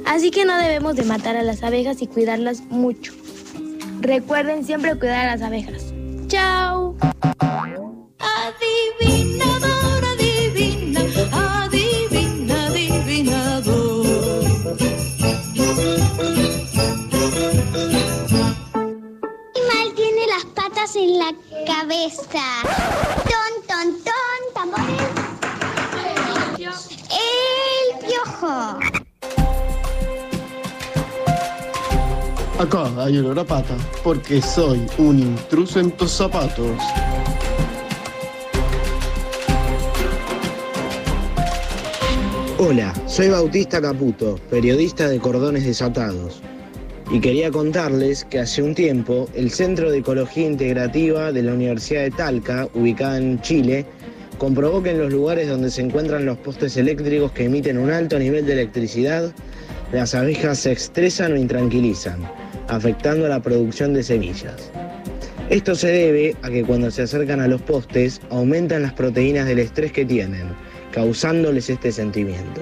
Así 0.05 0.31
que 0.31 0.45
no 0.45 0.57
debemos 0.59 0.97
de 0.97 1.05
matar 1.05 1.37
a 1.37 1.43
las 1.43 1.63
abejas 1.63 2.03
y 2.03 2.09
cuidarlas 2.09 2.61
mucho. 2.71 3.13
Recuerden 4.01 4.65
siempre 4.65 4.99
cuidar 4.99 5.29
a 5.29 5.37
las 5.37 5.43
abejas. 5.43 5.93
¡Chao! 6.27 6.97
Adivinador, 8.23 10.05
adivina, 10.05 11.01
adivina, 11.33 12.67
adivinador. 12.67 14.07
animal 19.57 19.95
tiene 19.97 20.27
las 20.29 20.45
patas 20.55 20.95
en 20.97 21.19
la 21.19 21.35
cabeza? 21.67 22.63
Ton, 23.25 23.53
ton, 23.67 23.89
ton, 24.05 24.41
tambores. 24.55 25.03
El 27.11 28.07
piojo. 28.07 28.79
Acá 32.59 32.83
hay 33.03 33.19
olor 33.19 33.41
a 33.41 33.45
pata, 33.45 33.77
porque 34.05 34.41
soy 34.41 34.87
un 34.99 35.19
intruso 35.19 35.81
en 35.81 35.91
tus 35.91 36.13
zapatos. 36.13 36.81
Hola, 42.65 42.95
soy 43.09 43.29
Bautista 43.29 43.81
Caputo, 43.81 44.39
periodista 44.49 45.09
de 45.09 45.19
Cordones 45.19 45.65
Desatados. 45.65 46.41
Y 47.11 47.19
quería 47.19 47.51
contarles 47.51 48.25
que 48.25 48.39
hace 48.39 48.63
un 48.63 48.77
tiempo 48.77 49.29
el 49.35 49.51
Centro 49.51 49.91
de 49.91 49.99
Ecología 49.99 50.47
Integrativa 50.47 51.33
de 51.33 51.43
la 51.43 51.55
Universidad 51.55 52.03
de 52.03 52.13
Talca, 52.13 52.69
ubicada 52.73 53.19
en 53.19 53.41
Chile, 53.41 53.85
comprobó 54.39 54.81
que 54.81 54.91
en 54.91 54.99
los 54.99 55.13
lugares 55.13 55.49
donde 55.49 55.73
se 55.73 55.83
encuentran 55.83 56.25
los 56.25 56.39
postes 56.39 56.77
eléctricos 56.77 57.33
que 57.33 57.47
emiten 57.47 57.79
un 57.79 57.91
alto 57.91 58.17
nivel 58.17 58.47
de 58.47 58.53
electricidad, 58.53 59.33
las 59.91 60.15
abejas 60.15 60.61
se 60.61 60.71
estresan 60.71 61.33
o 61.33 61.37
intranquilizan, 61.37 62.21
afectando 62.69 63.27
la 63.27 63.43
producción 63.43 63.93
de 63.93 64.05
semillas. 64.05 64.71
Esto 65.51 65.75
se 65.75 65.89
debe 65.89 66.37
a 66.43 66.49
que 66.49 66.63
cuando 66.63 66.93
se 66.93 67.03
acercan 67.03 67.41
a 67.41 67.49
los 67.49 67.61
postes 67.61 68.21
aumentan 68.31 68.83
las 68.83 68.93
proteínas 68.93 69.49
del 69.49 69.59
estrés 69.59 69.91
que 69.91 70.05
tienen, 70.05 70.47
causándoles 70.93 71.69
este 71.69 71.91
sentimiento. 71.91 72.61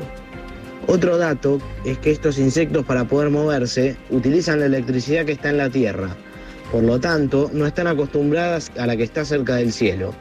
Otro 0.87 1.19
dato 1.19 1.61
es 1.85 1.99
que 1.99 2.11
estos 2.11 2.38
insectos 2.38 2.85
para 2.85 3.05
poder 3.05 3.31
moverse 3.31 3.97
utilizan 4.11 4.61
la 4.61 4.66
electricidad 4.66 5.27
que 5.27 5.33
está 5.33 5.51
en 5.51 5.59
la 5.59 5.71
Tierra, 5.71 6.16
por 6.73 6.83
lo 6.83 6.99
tanto 6.99 7.51
no 7.53 7.66
están 7.66 7.87
acostumbradas 7.87 8.73
a 8.79 8.87
la 8.87 8.97
que 8.97 9.05
está 9.05 9.25
cerca 9.25 9.57
del 9.57 9.73
cielo. 9.73 10.14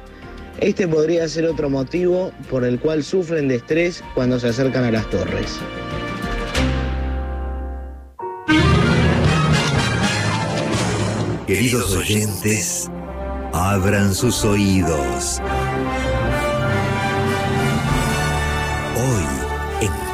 Este 0.60 0.88
podría 0.88 1.28
ser 1.30 1.46
otro 1.46 1.70
motivo 1.70 2.32
por 2.50 2.66
el 2.66 2.80
cual 2.80 3.04
sufren 3.04 3.48
de 3.48 3.56
estrés 3.56 4.04
cuando 4.14 4.40
se 4.40 4.50
acercan 4.50 4.84
a 4.84 4.92
las 4.92 5.10
torres. 5.10 5.58
Queridos 11.48 11.96
oyentes, 11.96 12.92
abran 13.54 14.14
sus 14.14 14.44
oídos. 14.44 15.42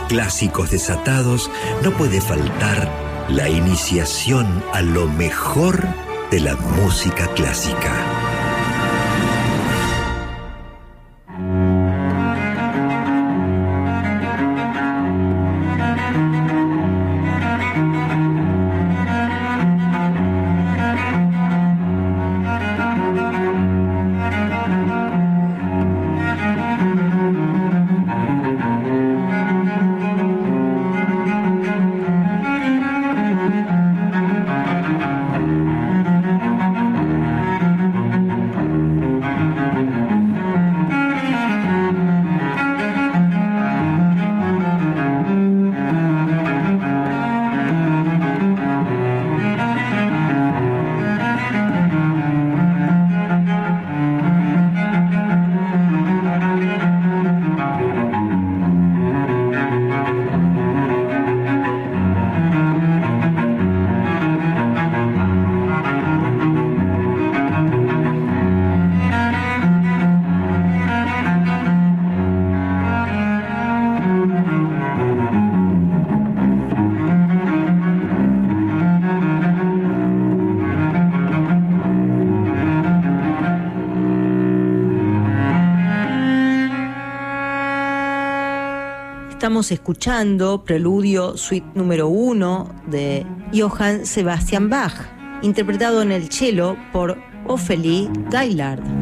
Clásicos 0.07 0.69
Desatados, 0.71 1.49
no 1.83 1.91
puede 1.91 2.21
faltar 2.21 2.89
la 3.29 3.49
iniciación 3.49 4.63
a 4.71 4.81
lo 4.81 5.07
mejor 5.07 5.83
de 6.29 6.39
la 6.41 6.55
música 6.55 7.27
clásica. 7.33 8.24
Estamos 89.55 89.71
escuchando 89.71 90.65
Preludio 90.65 91.37
Suite 91.37 91.65
número 91.75 92.09
1 92.09 92.83
de 92.87 93.25
Johann 93.53 94.05
Sebastian 94.05 94.69
Bach, 94.69 95.07
interpretado 95.43 96.01
en 96.01 96.11
el 96.11 96.29
cello 96.29 96.75
por 96.91 97.17
Ophélie 97.47 98.09
Gaillard. 98.29 98.94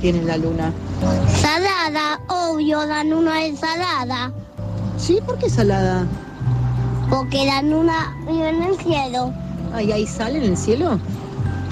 Tiene 0.00 0.22
la 0.22 0.36
luna? 0.36 0.72
Salada, 1.40 2.20
obvio, 2.28 2.84
la 2.84 3.04
luna 3.04 3.44
es 3.44 3.60
salada. 3.60 4.32
¿Sí? 4.96 5.20
¿Por 5.24 5.38
qué 5.38 5.48
salada? 5.48 6.06
Porque 7.10 7.46
la 7.46 7.62
luna 7.62 8.16
vive 8.26 8.48
en 8.50 8.62
el 8.62 8.78
cielo. 8.78 9.32
¿Ahí 9.72 9.92
hay 9.92 10.06
sal 10.06 10.36
en 10.36 10.44
el 10.44 10.56
cielo? 10.56 10.98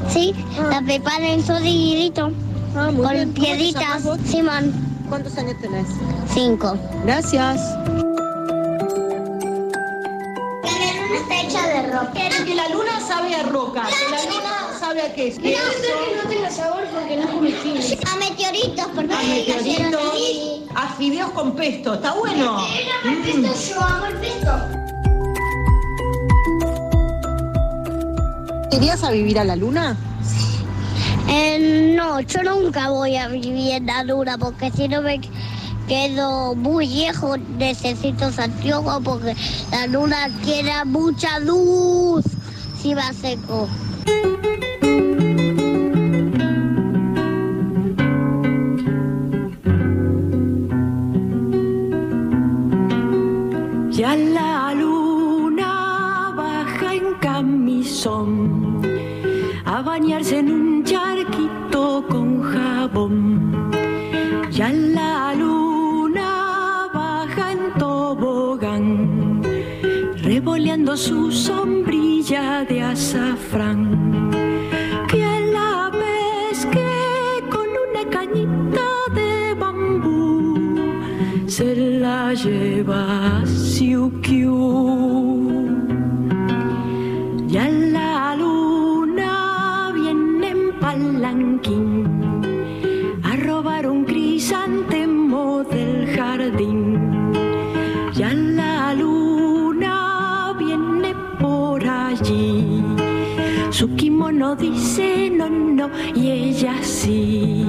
Sí, 0.09 0.35
la 0.70 0.81
prepara 0.83 1.27
en 1.29 1.45
solidito. 1.45 2.31
Ah, 2.77 2.91
muy 2.93 3.05
con 3.05 3.12
bien. 3.12 3.33
¿Cómo 3.33 3.35
te 3.35 3.41
piedritas. 3.41 4.03
Simón. 4.27 4.72
¿Cuántos 5.09 5.37
años 5.39 5.55
tenés? 5.61 5.87
Cinco. 6.33 6.77
Gracias. 7.05 7.61
Está 11.14 11.43
hecha 11.43 11.66
de 11.68 11.93
roca. 11.93 12.45
Que 12.45 12.55
la 12.55 12.68
luna 12.68 13.01
sabe 13.07 13.35
a 13.35 13.43
roca, 13.45 13.83
que 13.87 14.11
la 14.11 14.24
luna 14.24 14.79
sabe 14.79 15.03
a 15.03 15.14
qué. 15.14 15.33
Con 21.37 21.55
pesto, 21.55 21.95
está 21.95 22.14
bueno. 22.14 22.57
Mm. 23.05 23.45
yo 23.68 23.80
amo 23.82 24.07
el 24.07 24.16
pesto. 24.16 24.53
¿Irías 28.72 29.05
a 29.05 29.11
vivir 29.11 29.39
a 29.39 29.45
la 29.45 29.55
luna? 29.55 29.99
Eh, 31.28 31.93
no, 31.95 32.20
yo 32.20 32.43
nunca 32.43 32.89
voy 32.89 33.16
a 33.18 33.28
vivir 33.28 33.72
en 33.72 33.87
la 33.87 34.03
luna 34.03 34.39
porque 34.39 34.70
si 34.70 34.89
no 34.89 35.03
me 35.03 35.20
quedo 35.87 36.55
muy 36.55 36.87
viejo, 36.87 37.37
necesito 37.37 38.30
anteojos 38.39 39.03
porque 39.05 39.37
la 39.72 39.87
luna 39.89 40.28
quiere 40.43 40.72
mucha 40.87 41.39
luz 41.41 42.24
si 42.80 42.95
va 42.95 43.12
seco. 43.12 43.68
Revoleando 70.37 70.99
su 70.99 71.32
sombrilla 71.32 72.62
de 72.66 72.82
azafrán. 72.82 74.30
Que 75.09 75.24
a 75.24 75.41
la 75.57 75.91
vez 76.03 76.66
que 76.74 76.93
con 77.55 77.68
una 77.87 78.03
cañita 78.11 78.89
de 79.14 79.55
bambú 79.55 80.78
se 81.47 81.74
la 82.03 82.34
lleva 82.34 83.39
a 83.39 83.47
Siukiu. 83.47 85.05
Kimono 104.47 104.55
dice 104.55 105.30
no, 105.30 105.49
no, 105.49 105.90
y 106.14 106.30
ella 106.30 106.74
sí. 106.82 107.64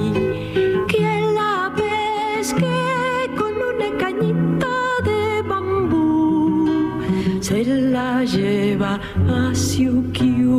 Que 0.86 1.04
a 1.04 1.20
la 1.38 1.72
vez 1.74 2.54
que 2.54 3.30
con 3.36 3.52
una 3.70 3.96
cañita 3.98 4.74
de 5.04 5.42
bambú 5.42 7.00
se 7.40 7.64
la 7.64 8.24
lleva 8.24 9.00
a 9.28 9.54
Siukiu. 9.54 10.58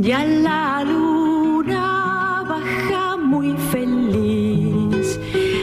Ya 0.00 0.24
la 0.24 0.84
luna 0.84 2.44
baja 2.48 3.16
muy 3.16 3.54
feliz 3.72 5.18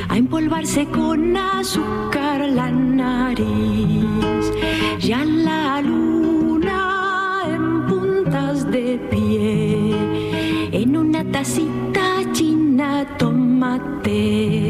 a 0.09 0.17
empolvarse 0.17 0.85
con 0.87 1.35
azúcar 1.35 2.49
la 2.49 2.69
nariz. 2.71 3.72
Tacita 11.43 12.23
china 12.31 13.03
tomate. 13.19 14.62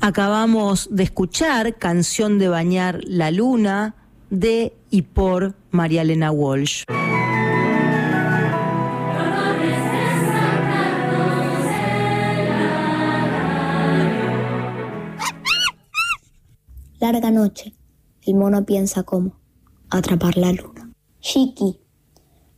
Acabamos 0.00 0.88
de 0.90 1.04
escuchar 1.04 1.78
Canción 1.78 2.38
de 2.38 2.48
Bañar 2.48 3.00
la 3.04 3.30
Luna 3.30 3.94
de 4.30 4.74
y 4.90 5.02
por 5.02 5.54
María 5.70 6.02
Elena 6.02 6.32
Walsh. 6.32 6.84
Larga 16.98 17.30
noche. 17.30 17.74
El 18.22 18.34
mono 18.34 18.64
piensa 18.64 19.02
cómo 19.02 19.40
atrapar 19.90 20.36
la 20.36 20.52
luna. 20.52 20.81
Shiki, 21.22 21.78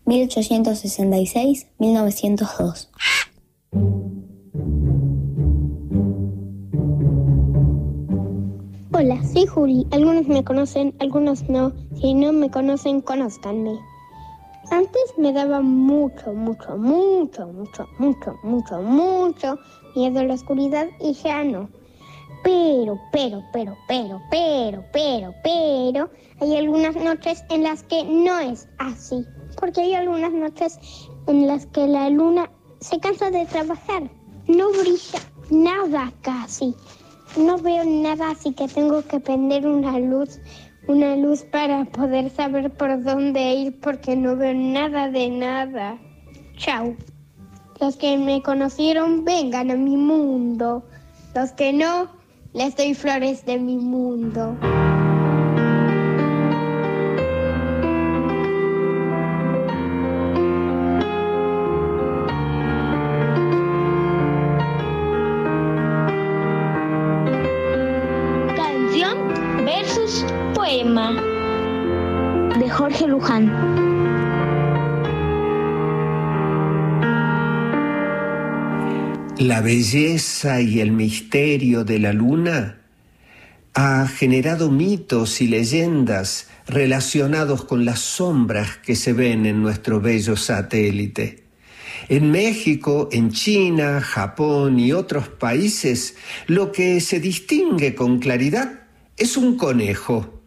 1866-1902. 0.06 2.88
Hola, 8.92 9.22
soy 9.22 9.46
Juli. 9.46 9.86
Algunos 9.90 10.26
me 10.28 10.44
conocen, 10.44 10.94
algunos 10.98 11.46
no. 11.50 11.72
Si 12.00 12.14
no 12.14 12.32
me 12.32 12.50
conocen, 12.50 13.02
conózcanme. 13.02 13.78
Antes 14.70 15.12
me 15.18 15.34
daba 15.34 15.60
mucho, 15.60 16.32
mucho, 16.32 16.78
mucho, 16.78 17.46
mucho, 17.46 17.86
mucho, 17.98 18.38
mucho, 18.42 18.80
mucho 18.80 19.58
miedo 19.94 20.20
a 20.20 20.24
la 20.24 20.32
oscuridad 20.34 20.88
y 21.00 21.12
ya 21.12 21.44
no. 21.44 21.68
Pero, 22.45 23.01
pero, 23.11 23.42
pero, 23.53 23.74
pero, 23.88 24.20
pero, 24.30 24.84
pero, 24.92 25.34
pero, 25.42 26.11
hay 26.40 26.57
algunas 26.59 26.95
noches 26.95 27.42
en 27.49 27.62
las 27.62 27.82
que 27.84 28.05
no 28.05 28.38
es 28.38 28.68
así. 28.78 29.24
Porque 29.59 29.80
hay 29.80 29.95
algunas 29.95 30.32
noches 30.32 30.78
en 31.26 31.47
las 31.47 31.64
que 31.66 31.86
la 31.86 32.11
luna 32.11 32.51
se 32.80 33.01
cansa 33.01 33.30
de 33.30 33.47
trabajar. 33.47 34.11
No 34.47 34.68
brilla 34.72 35.20
nada 35.51 36.12
casi. 36.20 36.74
No 37.36 37.57
veo 37.57 37.82
nada, 37.84 38.30
así 38.30 38.53
que 38.53 38.68
tengo 38.68 39.03
que 39.03 39.20
prender 39.20 39.66
una 39.66 39.99
luz, 39.99 40.38
una 40.86 41.16
luz 41.16 41.42
para 41.45 41.86
poder 41.86 42.30
saber 42.30 42.70
por 42.70 43.03
dónde 43.03 43.55
ir 43.55 43.80
porque 43.80 44.14
no 44.14 44.36
veo 44.36 44.55
nada 44.55 45.11
de 45.11 45.30
nada. 45.30 45.99
Chao. 46.59 46.95
Los 47.80 47.97
que 47.97 48.18
me 48.18 48.42
conocieron, 48.42 49.24
vengan 49.24 49.70
a 49.70 49.76
mi 49.76 49.97
mundo. 49.97 50.84
Los 51.34 51.51
que 51.53 51.72
no, 51.72 52.09
les 52.55 52.76
doy 52.76 52.94
flores 52.94 53.44
de 53.44 53.59
mi 53.59 53.76
mundo. 53.76 54.57
Canción 68.57 69.18
versus 69.64 70.24
poema. 70.55 71.20
Luján. 73.09 73.84
La 79.39 79.61
belleza 79.61 80.61
y 80.61 80.78
el 80.78 80.93
misterio 80.93 81.85
de 81.85 81.99
la 81.99 82.12
luna 82.12 82.78
ha 83.74 84.07
generado 84.07 84.70
mitos 84.70 85.41
y 85.41 85.49
leyendas 85.49 86.49
relacionados 86.68 87.64
con 87.64 87.85
las 87.85 87.99
sombras 87.99 88.76
que 88.78 88.95
se 88.95 89.12
ven 89.12 89.45
en 89.45 89.61
nuestro 89.61 90.01
bello 90.01 90.37
satélite. 90.37 91.43
En 92.09 92.30
México, 92.30 93.09
en 93.11 93.32
China, 93.32 94.01
Japón 94.01 94.78
y 94.78 94.93
otros 94.93 95.28
países, 95.28 96.14
lo 96.47 96.70
que 96.70 97.01
se 97.01 97.18
distingue 97.18 97.97
con 97.97 98.20
claridad 98.20 98.85
es 99.16 99.37
un 99.37 99.57
conejo. 99.57 100.43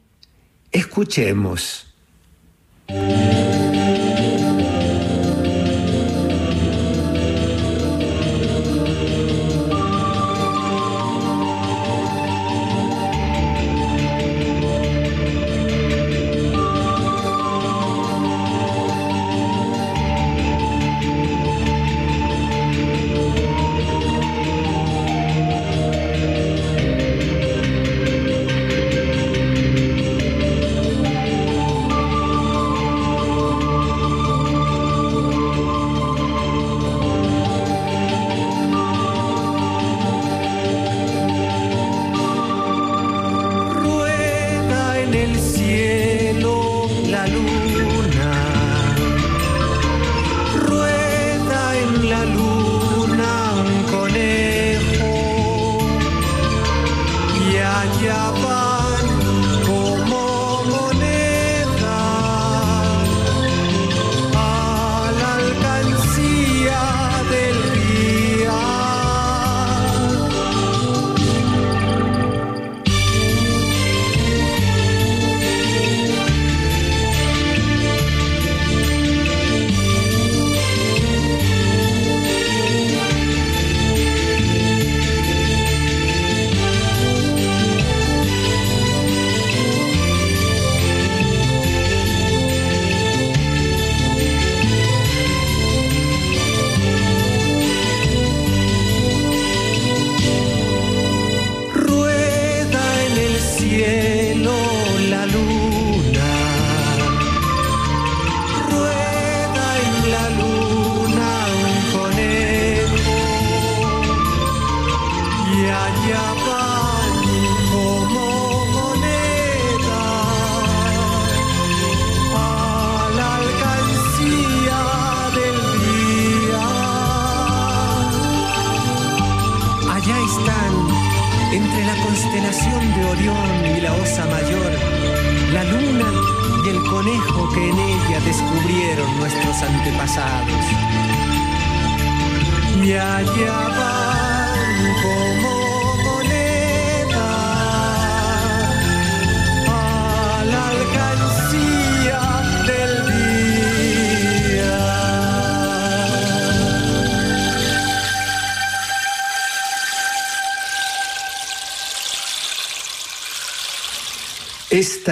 Escuchemos. 0.71 1.93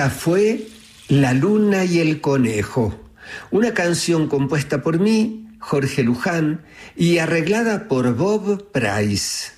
Fue 0.10 0.68
La 1.08 1.34
Luna 1.34 1.86
y 1.86 2.00
el 2.00 2.22
Conejo, 2.22 2.94
una 3.52 3.74
canción 3.74 4.28
compuesta 4.28 4.82
por 4.82 5.00
mí, 5.00 5.48
Jorge 5.60 6.04
Luján, 6.04 6.62
y 6.96 7.18
arreglada 7.18 7.88
por 7.88 8.16
Bob 8.16 8.72
Price. 8.72 9.52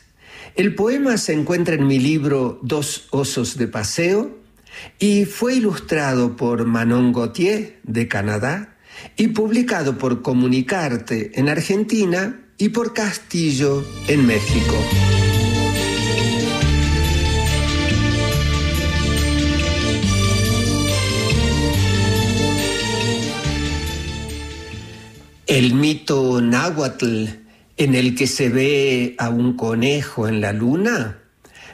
El 0.55 0.75
poema 0.75 1.17
se 1.17 1.33
encuentra 1.33 1.75
en 1.75 1.85
mi 1.85 1.99
libro 1.99 2.59
Dos 2.63 3.07
osos 3.11 3.57
de 3.57 3.67
paseo 3.67 4.37
y 4.99 5.25
fue 5.25 5.55
ilustrado 5.55 6.35
por 6.35 6.65
Manon 6.65 7.13
Gauthier 7.13 7.79
de 7.83 8.07
Canadá 8.07 8.75
y 9.15 9.29
publicado 9.29 9.97
por 9.97 10.21
Comunicarte 10.21 11.39
en 11.39 11.49
Argentina 11.49 12.39
y 12.57 12.69
por 12.69 12.93
Castillo 12.93 13.85
en 14.07 14.25
México. 14.25 14.75
El 25.47 25.75
mito 25.75 26.41
náhuatl 26.41 27.27
en 27.77 27.95
el 27.95 28.15
que 28.15 28.27
se 28.27 28.49
ve 28.49 29.15
a 29.17 29.29
un 29.29 29.55
conejo 29.55 30.27
en 30.27 30.41
la 30.41 30.51
luna 30.51 31.19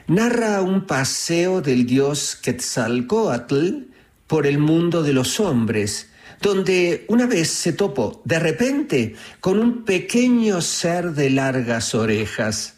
narra 0.06 0.62
un 0.62 0.86
paseo 0.86 1.60
del 1.60 1.88
dios 1.88 2.36
Quetzalcoatl 2.36 3.88
por 4.28 4.46
el 4.46 4.60
mundo 4.60 5.02
de 5.02 5.14
los 5.14 5.40
hombres, 5.40 6.12
donde 6.40 7.06
una 7.08 7.26
vez 7.26 7.50
se 7.50 7.74
topó 7.74 8.22
de 8.26 8.38
repente 8.38 9.16
con 9.40 9.58
un 9.58 9.86
pequeño 9.86 10.62
ser 10.62 11.14
de 11.14 11.32
largas 11.32 11.96
orejas. 11.96 12.76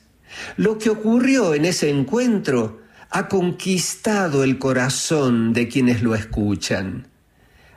Lo 0.55 0.77
que 0.77 0.91
ocurrió 0.91 1.55
en 1.55 1.65
ese 1.65 1.89
encuentro 1.89 2.79
ha 3.09 3.27
conquistado 3.27 4.45
el 4.45 4.59
corazón 4.59 5.51
de 5.51 5.67
quienes 5.67 6.01
lo 6.01 6.15
escuchan. 6.15 7.09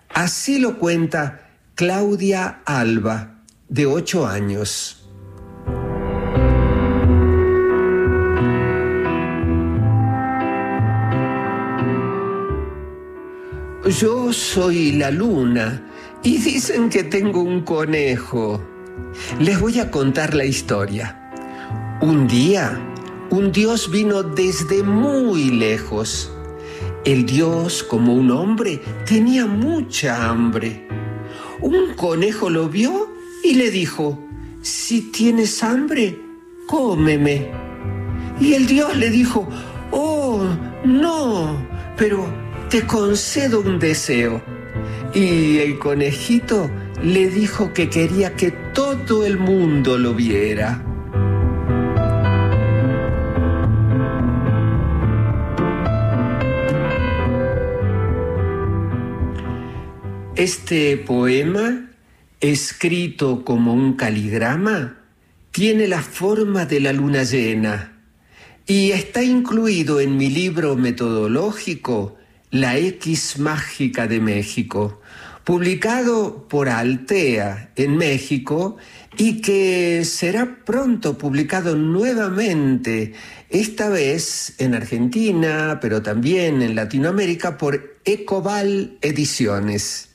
Así 0.08 0.60
lo 0.60 0.78
cuenta 0.78 1.47
Claudia 1.78 2.62
Alba, 2.64 3.44
de 3.68 3.86
ocho 3.86 4.26
años. 4.26 5.08
Yo 13.86 14.32
soy 14.32 14.90
la 14.90 15.12
luna 15.12 15.88
y 16.24 16.38
dicen 16.38 16.90
que 16.90 17.04
tengo 17.04 17.42
un 17.42 17.62
conejo. 17.62 18.60
Les 19.38 19.60
voy 19.60 19.78
a 19.78 19.88
contar 19.88 20.34
la 20.34 20.46
historia. 20.46 21.30
Un 22.02 22.26
día, 22.26 22.76
un 23.30 23.52
dios 23.52 23.88
vino 23.88 24.24
desde 24.24 24.82
muy 24.82 25.50
lejos. 25.50 26.32
El 27.04 27.24
dios, 27.24 27.84
como 27.84 28.14
un 28.14 28.32
hombre, 28.32 28.82
tenía 29.06 29.46
mucha 29.46 30.28
hambre. 30.28 30.88
Un 31.60 31.94
conejo 31.94 32.50
lo 32.50 32.68
vio 32.68 33.08
y 33.42 33.54
le 33.54 33.70
dijo, 33.70 34.18
si 34.62 35.00
tienes 35.10 35.62
hambre, 35.62 36.18
cómeme. 36.66 37.50
Y 38.40 38.54
el 38.54 38.66
dios 38.66 38.96
le 38.96 39.10
dijo, 39.10 39.48
oh, 39.90 40.44
no, 40.84 41.56
pero 41.96 42.26
te 42.70 42.86
concedo 42.86 43.60
un 43.60 43.78
deseo. 43.78 44.40
Y 45.14 45.58
el 45.58 45.78
conejito 45.78 46.70
le 47.02 47.28
dijo 47.28 47.72
que 47.72 47.88
quería 47.88 48.34
que 48.34 48.50
todo 48.50 49.24
el 49.24 49.38
mundo 49.38 49.98
lo 49.98 50.14
viera. 50.14 50.84
Este 60.38 60.96
poema, 60.96 61.90
escrito 62.40 63.44
como 63.44 63.74
un 63.74 63.94
caligrama, 63.94 64.96
tiene 65.50 65.88
la 65.88 66.00
forma 66.00 66.64
de 66.64 66.78
la 66.78 66.92
luna 66.92 67.24
llena 67.24 68.00
y 68.64 68.92
está 68.92 69.24
incluido 69.24 69.98
en 69.98 70.16
mi 70.16 70.30
libro 70.30 70.76
metodológico 70.76 72.14
La 72.52 72.78
X 72.78 73.40
Mágica 73.40 74.06
de 74.06 74.20
México, 74.20 75.00
publicado 75.42 76.46
por 76.46 76.68
Altea 76.68 77.72
en 77.74 77.96
México 77.96 78.76
y 79.16 79.40
que 79.40 80.04
será 80.04 80.64
pronto 80.64 81.18
publicado 81.18 81.74
nuevamente, 81.74 83.12
esta 83.50 83.88
vez 83.88 84.54
en 84.58 84.76
Argentina, 84.76 85.80
pero 85.82 86.00
también 86.00 86.62
en 86.62 86.76
Latinoamérica 86.76 87.58
por 87.58 87.98
Ecoval 88.04 88.98
Ediciones. 89.00 90.07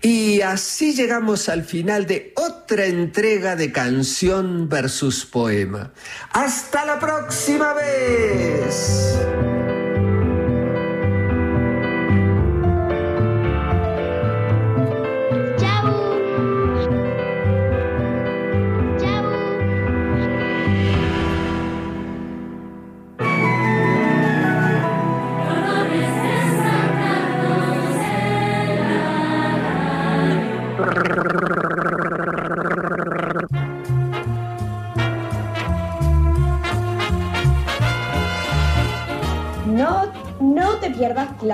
Y 0.00 0.40
así 0.42 0.94
llegamos 0.94 1.48
al 1.48 1.64
final 1.64 2.06
de 2.06 2.32
otra 2.36 2.86
entrega 2.86 3.56
de 3.56 3.72
canción 3.72 4.68
versus 4.68 5.24
poema. 5.24 5.92
Hasta 6.32 6.84
la 6.84 6.98
próxima 6.98 7.74
vez. 7.74 9.18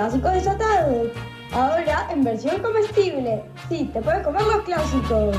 Pierdas 0.05 0.21
clásicos 0.21 0.33
desatados. 0.33 1.07
Ahora 1.51 2.09
en 2.11 2.23
versión 2.23 2.61
comestible. 2.61 3.43
Sí, 3.69 3.89
te 3.93 4.01
puedes 4.01 4.23
comer 4.23 4.41
los 4.43 4.61
clásicos. 4.63 5.37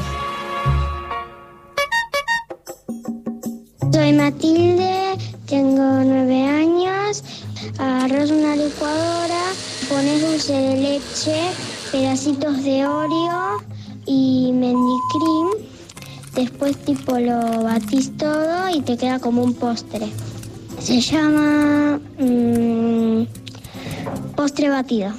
Soy 3.92 4.12
Matilde, 4.12 5.18
tengo 5.46 5.82
nueve 6.04 6.42
años. 6.44 7.22
Agarras 7.78 8.30
una 8.30 8.56
licuadora, 8.56 9.42
pones 9.88 10.22
dulce 10.22 10.52
de 10.52 10.76
leche, 10.76 11.50
pedacitos 11.92 12.62
de 12.62 12.86
Oreo 12.86 13.58
y 14.06 14.52
mendicream. 14.52 15.50
Después 16.34 16.76
tipo 16.84 17.18
lo 17.18 17.62
batís 17.62 18.16
todo 18.16 18.68
y 18.70 18.80
te 18.82 18.96
queda 18.96 19.18
como 19.18 19.42
un 19.42 19.54
postre. 19.54 20.06
Se 20.78 21.00
llama 21.00 21.85
batido. 24.76 25.12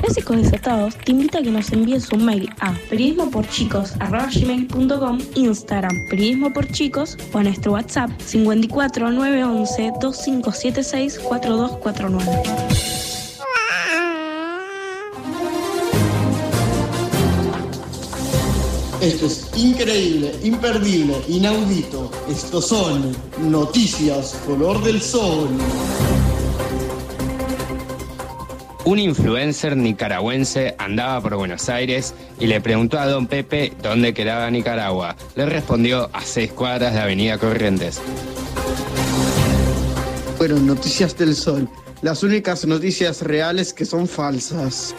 Clásicos 0.00 0.36
Desatados 0.36 0.96
te 0.96 1.12
invita 1.12 1.38
a 1.38 1.42
que 1.42 1.50
nos 1.50 1.72
envíes 1.72 2.12
un 2.12 2.24
mail 2.24 2.48
a 2.60 2.72
periodismoporchicos.com, 2.90 5.18
Instagram 5.36 5.92
periodismo 6.10 6.52
o 7.32 7.38
a 7.38 7.42
nuestro 7.42 7.72
WhatsApp 7.72 8.10
54 8.20 9.10
911 9.10 9.92
2576 10.00 11.18
4249. 11.18 12.71
Esto 19.02 19.26
es 19.26 19.50
increíble, 19.56 20.32
imperdible, 20.44 21.16
inaudito. 21.26 22.08
Estos 22.30 22.68
son 22.68 23.12
noticias 23.40 24.40
color 24.46 24.80
del 24.84 25.02
sol. 25.02 25.48
Un 28.84 29.00
influencer 29.00 29.76
nicaragüense 29.76 30.76
andaba 30.78 31.20
por 31.20 31.34
Buenos 31.34 31.68
Aires 31.68 32.14
y 32.38 32.46
le 32.46 32.60
preguntó 32.60 33.00
a 33.00 33.06
don 33.08 33.26
Pepe 33.26 33.72
dónde 33.82 34.14
quedaba 34.14 34.48
Nicaragua. 34.52 35.16
Le 35.34 35.46
respondió 35.46 36.08
a 36.12 36.20
seis 36.20 36.52
cuadras 36.52 36.94
de 36.94 37.00
Avenida 37.00 37.38
Corrientes. 37.38 38.00
Fueron 40.38 40.64
noticias 40.64 41.18
del 41.18 41.34
sol. 41.34 41.68
Las 42.02 42.22
únicas 42.22 42.64
noticias 42.66 43.22
reales 43.22 43.72
que 43.72 43.84
son 43.84 44.06
falsas. 44.06 44.94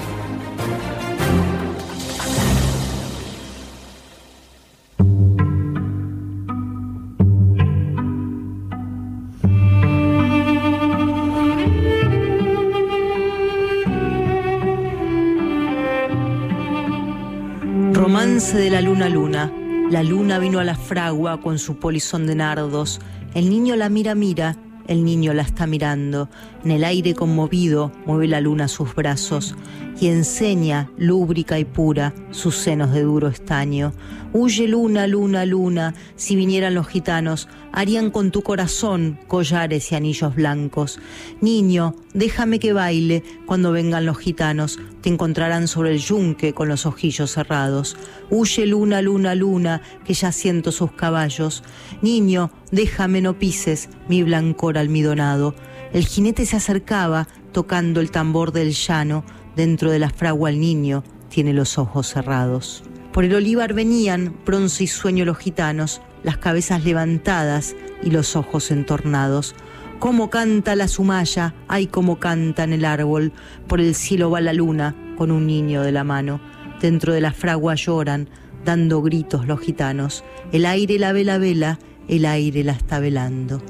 De 18.54 18.70
la 18.70 18.82
luna 18.82 19.10
luna. 19.10 19.52
La 19.90 20.04
luna 20.04 20.38
vino 20.38 20.60
a 20.60 20.64
la 20.64 20.76
fragua 20.76 21.42
con 21.42 21.58
su 21.58 21.80
polizón 21.80 22.28
de 22.28 22.36
nardos. 22.36 23.02
El 23.34 23.50
niño 23.50 23.76
la 23.76 23.90
mira, 23.90 24.14
mira. 24.14 24.56
El 24.88 25.04
niño 25.04 25.34
la 25.34 25.42
está 25.42 25.66
mirando. 25.66 26.30
En 26.64 26.70
el 26.70 26.84
aire 26.84 27.16
conmovido 27.16 27.92
mueve 28.06 28.28
la 28.28 28.42
luna 28.42 28.68
sus 28.68 28.94
brazos 28.94 29.56
y 30.00 30.08
enseña, 30.08 30.92
lúbrica 30.98 31.58
y 31.58 31.66
pura, 31.66 32.14
sus 32.30 32.56
senos 32.56 32.92
de 32.94 33.02
duro 33.02 33.28
estaño. 33.28 33.92
Huye 34.34 34.68
luna, 34.68 35.08
luna, 35.08 35.46
luna. 35.46 35.96
Si 36.16 36.36
vinieran 36.36 36.76
los 36.76 36.88
gitanos, 36.88 37.50
harían 37.74 38.12
con 38.12 38.32
tu 38.32 38.44
corazón 38.44 39.20
collares 39.28 39.92
y 39.92 39.96
anillos 39.96 40.36
blancos. 40.36 41.00
Niño, 41.42 41.96
déjame 42.14 42.60
que 42.60 42.72
baile. 42.72 43.24
Cuando 43.46 43.72
vengan 43.72 44.06
los 44.06 44.20
gitanos, 44.20 44.80
te 45.02 45.10
encontrarán 45.10 45.68
sobre 45.68 45.92
el 45.92 46.00
yunque 46.00 46.54
con 46.54 46.70
los 46.70 46.86
ojillos 46.86 47.32
cerrados. 47.32 47.98
Huye 48.30 48.66
luna, 48.68 49.02
luna, 49.02 49.36
luna, 49.36 49.82
que 50.06 50.14
ya 50.14 50.32
siento 50.32 50.72
sus 50.72 50.92
caballos. 50.92 51.64
Niño, 52.02 52.52
déjame 52.72 53.22
no 53.22 53.38
pises 53.38 53.90
mi 54.08 54.24
blancor 54.24 54.78
almidonado. 54.78 55.56
El 55.92 56.06
jinete 56.06 56.46
se 56.46 56.56
acercaba, 56.56 57.28
tocando 57.52 58.00
el 58.00 58.12
tambor 58.12 58.52
del 58.52 58.72
llano. 58.72 59.26
Dentro 59.56 59.92
de 59.92 60.00
la 60.00 60.10
fragua 60.10 60.50
el 60.50 60.60
niño 60.60 61.04
tiene 61.30 61.54
los 61.54 61.78
ojos 61.80 62.08
cerrados. 62.08 62.84
Por 63.12 63.26
el 63.26 63.36
olivar 63.36 63.74
venían, 63.74 64.36
bronce 64.46 64.86
y 64.86 64.88
sueño 64.88 65.26
los 65.26 65.38
gitanos, 65.38 66.02
las 66.24 66.38
cabezas 66.38 66.84
levantadas 66.84 67.76
y 68.02 68.12
los 68.12 68.36
ojos 68.36 68.72
entornados. 68.72 69.56
Cómo 70.00 70.30
canta 70.30 70.76
la 70.76 70.88
sumaya, 70.88 71.54
ay 71.68 71.88
cómo 71.88 72.20
canta 72.20 72.64
en 72.64 72.74
el 72.74 72.86
árbol. 72.86 73.32
Por 73.68 73.80
el 73.80 73.96
cielo 73.96 74.30
va 74.32 74.42
la 74.42 74.54
luna 74.54 74.96
con 75.18 75.32
un 75.32 75.48
niño 75.48 75.82
de 75.82 75.92
la 75.92 76.04
mano. 76.04 76.42
Dentro 76.82 77.14
de 77.14 77.22
la 77.22 77.32
fragua 77.32 77.76
lloran, 77.76 78.30
dando 78.66 79.02
gritos 79.02 79.48
los 79.48 79.60
gitanos. 79.60 80.24
El 80.52 80.66
aire 80.66 81.00
la 81.00 81.14
vela 81.14 81.38
vela, 81.38 81.80
el 82.08 82.26
aire 82.26 82.64
la 82.64 82.74
está 82.74 83.00
velando. 83.00 83.62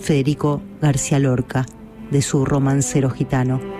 Federico 0.00 0.62
García 0.80 1.18
Lorca, 1.18 1.66
de 2.10 2.22
su 2.22 2.44
romancero 2.44 3.10
gitano. 3.10 3.79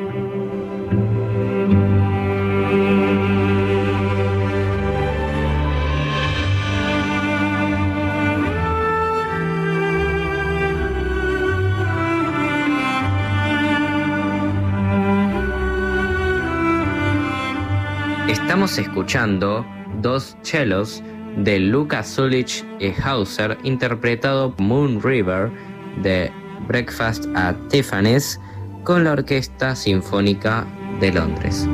Estamos 18.50 18.78
escuchando 18.78 19.64
dos 20.02 20.36
cellos 20.42 21.04
de 21.36 21.60
Luca 21.60 22.02
Zulich 22.02 22.64
y 22.80 22.90
Hauser 23.00 23.56
interpretado 23.62 24.52
Moon 24.58 25.00
River 25.00 25.52
de 26.02 26.32
Breakfast 26.66 27.26
at 27.36 27.54
Tiffany's 27.68 28.40
con 28.82 29.04
la 29.04 29.12
Orquesta 29.12 29.76
Sinfónica 29.76 30.66
de 30.98 31.12
Londres. 31.12 31.68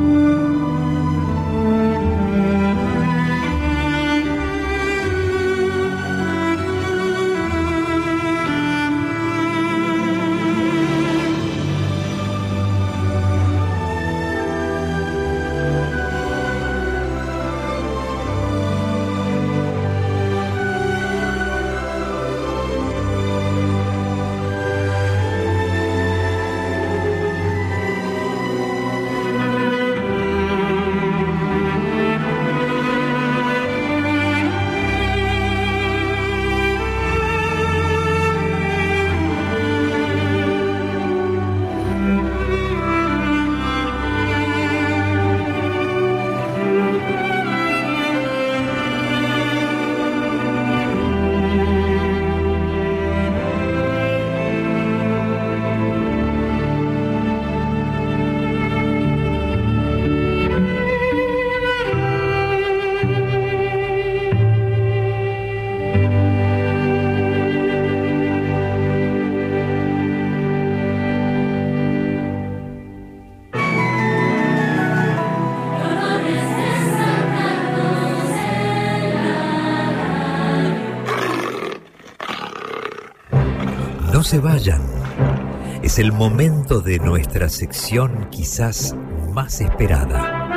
El 85.97 86.13
momento 86.13 86.83
de 86.83 86.99
nuestra 86.99 87.49
sección 87.49 88.29
quizás 88.31 88.95
más 89.33 89.63
esperada. 89.63 90.51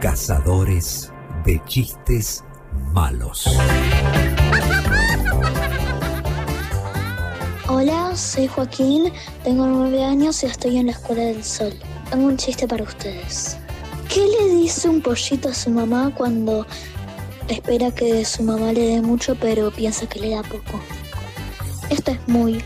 Cazadores 0.00 1.12
de 1.44 1.62
chistes 1.66 2.42
malos. 2.94 3.44
Hola, 7.68 8.16
soy 8.16 8.46
Joaquín, 8.46 9.12
tengo 9.44 9.66
nueve 9.66 10.02
años 10.02 10.42
y 10.42 10.46
estoy 10.46 10.78
en 10.78 10.86
la 10.86 10.92
Escuela 10.92 11.24
del 11.24 11.44
Sol. 11.44 11.74
Tengo 12.08 12.26
un 12.26 12.38
chiste 12.38 12.66
para 12.66 12.84
ustedes. 12.84 13.58
¿Qué 14.08 14.26
le 14.26 14.54
dice 14.54 14.88
un 14.88 15.02
pollito 15.02 15.50
a 15.50 15.54
su 15.54 15.68
mamá 15.68 16.10
cuando 16.16 16.66
espera 17.48 17.90
que 17.90 18.24
su 18.24 18.42
mamá 18.42 18.72
le 18.72 18.86
dé 18.86 19.02
mucho 19.02 19.36
pero 19.38 19.70
piensa 19.70 20.06
que 20.06 20.20
le 20.20 20.30
da 20.30 20.42
poco? 20.42 20.80
Esto 21.90 22.12
es 22.12 22.28
muy... 22.28 22.64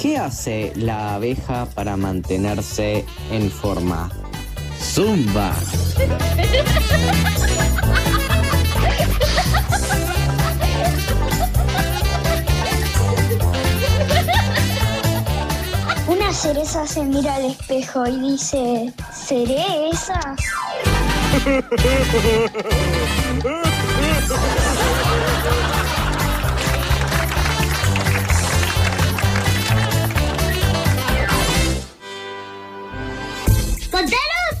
¿Qué 0.00 0.18
hace 0.18 0.72
la 0.76 1.14
abeja 1.14 1.66
para 1.74 1.96
mantenerse 1.96 3.04
en 3.30 3.50
forma? 3.50 4.10
Zumba. 4.80 5.54
Una 16.08 16.32
cereza 16.32 16.86
se 16.86 17.04
mira 17.04 17.36
al 17.36 17.44
espejo 17.44 18.06
y 18.06 18.32
dice, 18.32 18.92
¿seré 19.14 19.90
esa? 19.90 20.36
Contanos 21.32 21.48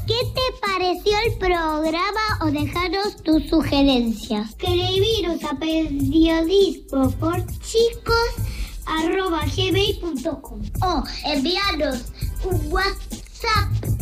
qué 0.06 0.14
te 0.34 0.40
pareció 0.66 1.12
el 1.26 1.38
programa 1.38 2.38
o 2.40 2.46
dejaros 2.46 3.22
tus 3.22 3.46
sugerencias. 3.50 4.48
Escribiros 4.48 5.44
a 5.44 5.54
periodismo 5.58 7.10
por 7.20 7.44
chicos 7.60 8.32
arroba 8.86 9.42
gmail.com 9.44 10.62
o 10.80 11.04
enviarnos 11.26 12.04
un 12.44 12.72
WhatsApp 12.72 14.01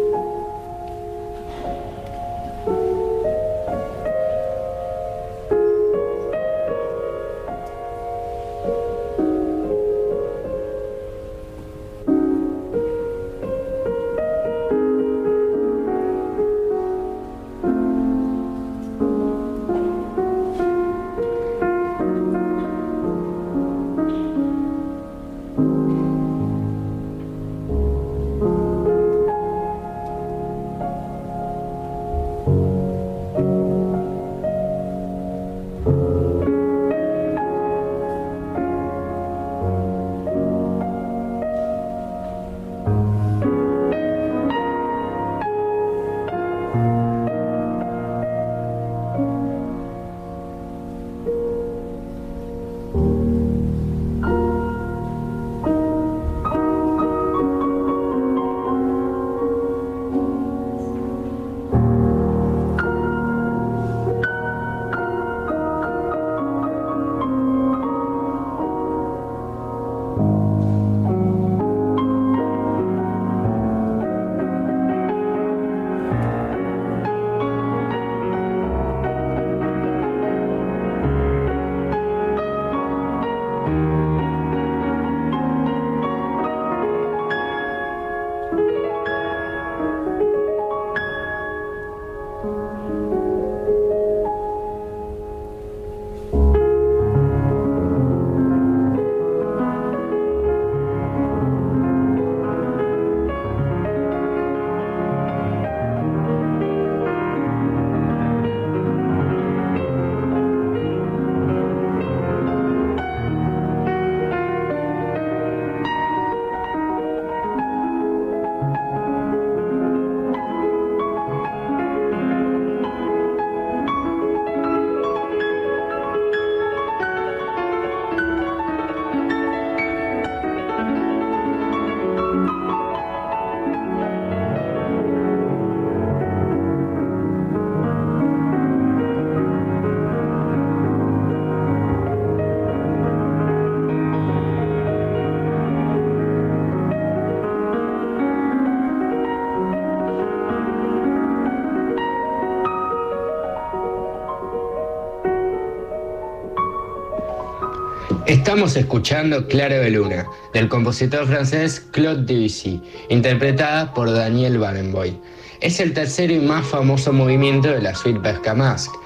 Estamos 158.27 158.75
escuchando 158.75 159.47
Claro 159.47 159.75
de 159.75 159.89
Luna, 159.89 160.27
del 160.53 160.69
compositor 160.69 161.25
francés 161.25 161.79
Claude 161.91 162.23
Debussy, 162.23 162.81
interpretada 163.09 163.93
por 163.93 164.11
Daniel 164.11 164.59
Barenboim. 164.59 165.17
Es 165.59 165.79
el 165.79 165.93
tercero 165.93 166.33
y 166.33 166.39
más 166.39 166.65
famoso 166.67 167.11
movimiento 167.11 167.69
de 167.69 167.81
la 167.81 167.95
suite 167.95 168.19
Bergamasque, 168.19 168.97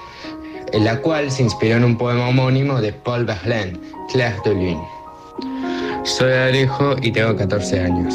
en 0.72 0.84
la 0.84 1.00
cual 1.00 1.30
se 1.30 1.42
inspiró 1.42 1.76
en 1.76 1.84
un 1.84 1.96
poema 1.96 2.28
homónimo 2.28 2.80
de 2.80 2.92
Paul 2.92 3.24
Verlaine, 3.24 3.80
Claire 4.12 4.36
de 4.44 4.54
Lune. 4.54 4.88
Soy 6.04 6.32
Alejo 6.32 6.96
y 7.00 7.10
tengo 7.10 7.34
14 7.36 7.80
años. 7.80 8.14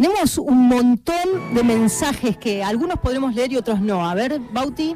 Tenemos 0.00 0.36
un 0.36 0.68
montón 0.68 1.54
de 1.54 1.64
mensajes 1.64 2.36
que 2.36 2.62
algunos 2.62 2.98
podremos 2.98 3.34
leer 3.34 3.52
y 3.52 3.56
otros 3.56 3.80
no. 3.80 4.06
A 4.06 4.14
ver, 4.14 4.38
Bauti. 4.52 4.94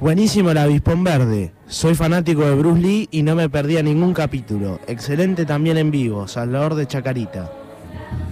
Buenísimo 0.00 0.50
el 0.50 0.56
avispón 0.56 1.04
verde. 1.04 1.52
Soy 1.66 1.94
fanático 1.94 2.46
de 2.46 2.54
Bruce 2.54 2.80
Lee 2.80 3.08
y 3.10 3.22
no 3.22 3.34
me 3.34 3.50
perdía 3.50 3.82
ningún 3.82 4.14
capítulo. 4.14 4.80
Excelente 4.86 5.44
también 5.44 5.76
en 5.76 5.90
vivo, 5.90 6.26
Salvador 6.26 6.74
de 6.74 6.86
Chacarita. 6.86 7.52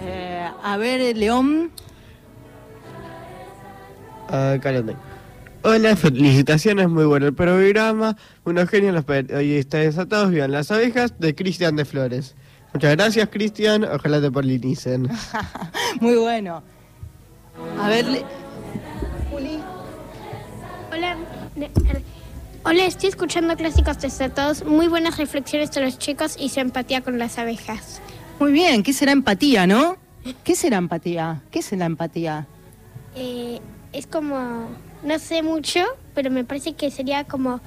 Eh, 0.02 0.48
a 0.62 0.78
ver, 0.78 1.14
León. 1.14 1.70
Lo 4.32 4.60
tengo. 4.62 4.98
Hola, 5.60 5.94
felicitaciones, 5.96 6.88
muy 6.88 7.04
bueno 7.04 7.26
el 7.26 7.34
programa. 7.34 8.16
Unos 8.44 8.70
genios 8.70 8.94
los 8.94 9.04
periodistas 9.04 9.82
desatados, 9.82 10.30
vivan 10.30 10.52
las 10.52 10.70
abejas, 10.70 11.18
de 11.18 11.34
Cristian 11.34 11.76
de 11.76 11.84
Flores. 11.84 12.34
Muchas 12.74 12.96
gracias, 12.96 13.28
Cristian. 13.30 13.84
Ojalá 13.84 14.20
te 14.20 14.30
polinicen. 14.30 15.08
Muy 16.00 16.16
bueno. 16.16 16.62
A 17.80 17.88
ver, 17.88 18.04
Le- 18.06 18.24
Hola. 20.92 21.16
ne- 21.56 21.70
er, 21.88 22.02
Hola, 22.64 22.84
estoy 22.86 23.10
escuchando 23.10 23.56
clásicos 23.56 23.98
desatados. 24.00 24.64
Muy 24.64 24.88
buenas 24.88 25.18
reflexiones 25.18 25.70
de 25.72 25.82
los 25.82 25.98
chicos 25.98 26.36
y 26.38 26.48
su 26.48 26.60
empatía 26.60 27.02
con 27.02 27.18
las 27.18 27.38
abejas. 27.38 28.00
muy 28.40 28.52
bien. 28.52 28.82
¿Qué 28.82 28.92
será 28.92 29.12
empatía, 29.12 29.66
no? 29.66 29.96
¿Qué 30.42 30.56
será 30.56 30.78
empatía? 30.78 31.42
¿Qué 31.50 31.58
es 31.60 31.70
la 31.72 31.84
empatía? 31.84 32.46
Eh, 33.14 33.60
es 33.92 34.06
como, 34.06 34.66
no 35.04 35.18
sé 35.18 35.42
mucho, 35.42 35.80
pero 36.14 36.30
me 36.30 36.42
parece 36.44 36.72
que 36.72 36.90
sería 36.90 37.24
como 37.24 37.60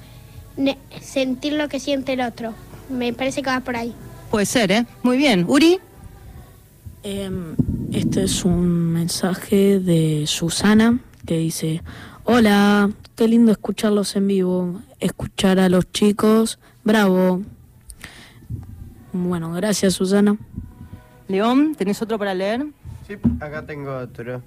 ne- 0.56 0.78
sentir 1.00 1.52
lo 1.54 1.68
que 1.68 1.78
siente 1.80 2.14
el 2.14 2.20
otro. 2.20 2.52
Me 2.90 3.12
parece 3.12 3.40
que 3.42 3.50
va 3.50 3.60
por 3.60 3.76
ahí. 3.76 3.94
Puede 4.30 4.46
ser, 4.46 4.70
¿eh? 4.72 4.86
Muy 5.02 5.16
bien. 5.16 5.44
Uri. 5.48 5.80
Em, 7.02 7.56
este 7.92 8.24
es 8.24 8.44
un 8.44 8.92
mensaje 8.92 9.78
de 9.80 10.24
Susana 10.26 10.98
que 11.24 11.38
dice, 11.38 11.82
hola, 12.24 12.90
qué 13.16 13.28
lindo 13.28 13.52
escucharlos 13.52 14.16
en 14.16 14.26
vivo, 14.26 14.82
escuchar 15.00 15.58
a 15.58 15.68
los 15.68 15.90
chicos, 15.92 16.58
bravo. 16.84 17.42
Bueno, 19.12 19.52
gracias 19.52 19.94
Susana. 19.94 20.36
León, 21.28 21.74
¿tenés 21.74 22.02
otro 22.02 22.18
para 22.18 22.34
leer? 22.34 22.66
Sí, 23.06 23.14
acá 23.40 23.64
tengo 23.64 23.96
otro. 23.96 24.42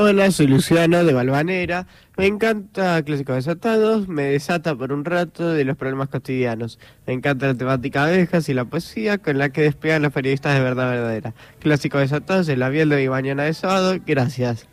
Hola, 0.00 0.30
soy 0.30 0.46
Luciano 0.46 1.02
de 1.02 1.12
Valvanera. 1.12 1.88
Me 2.16 2.26
encanta 2.26 3.02
Clásicos 3.02 3.34
Desatados, 3.34 4.06
me 4.06 4.26
desata 4.26 4.76
por 4.76 4.92
un 4.92 5.04
rato 5.04 5.52
de 5.52 5.64
los 5.64 5.76
problemas 5.76 6.08
cotidianos. 6.08 6.78
Me 7.04 7.14
encanta 7.14 7.48
la 7.48 7.54
temática 7.54 8.04
abejas 8.04 8.48
y 8.48 8.54
la 8.54 8.64
poesía 8.64 9.18
con 9.18 9.38
la 9.38 9.48
que 9.48 9.62
despegan 9.62 10.02
los 10.02 10.12
periodistas 10.12 10.54
de 10.54 10.60
verdad 10.60 10.88
verdadera. 10.88 11.34
Clásicos 11.58 12.00
Desatados 12.00 12.48
en 12.48 12.60
la 12.60 12.68
biel 12.68 12.90
de 12.90 13.10
mañana 13.10 13.42
de 13.42 13.54
sábado. 13.54 13.96
Gracias. 14.06 14.68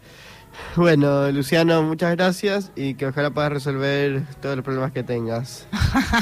Bueno, 0.75 1.31
Luciano, 1.31 1.83
muchas 1.83 2.11
gracias 2.15 2.71
y 2.75 2.95
que 2.95 3.07
ojalá 3.07 3.29
puedas 3.31 3.51
resolver 3.51 4.23
todos 4.41 4.57
los 4.57 4.65
problemas 4.65 4.91
que 4.91 5.03
tengas. 5.03 5.67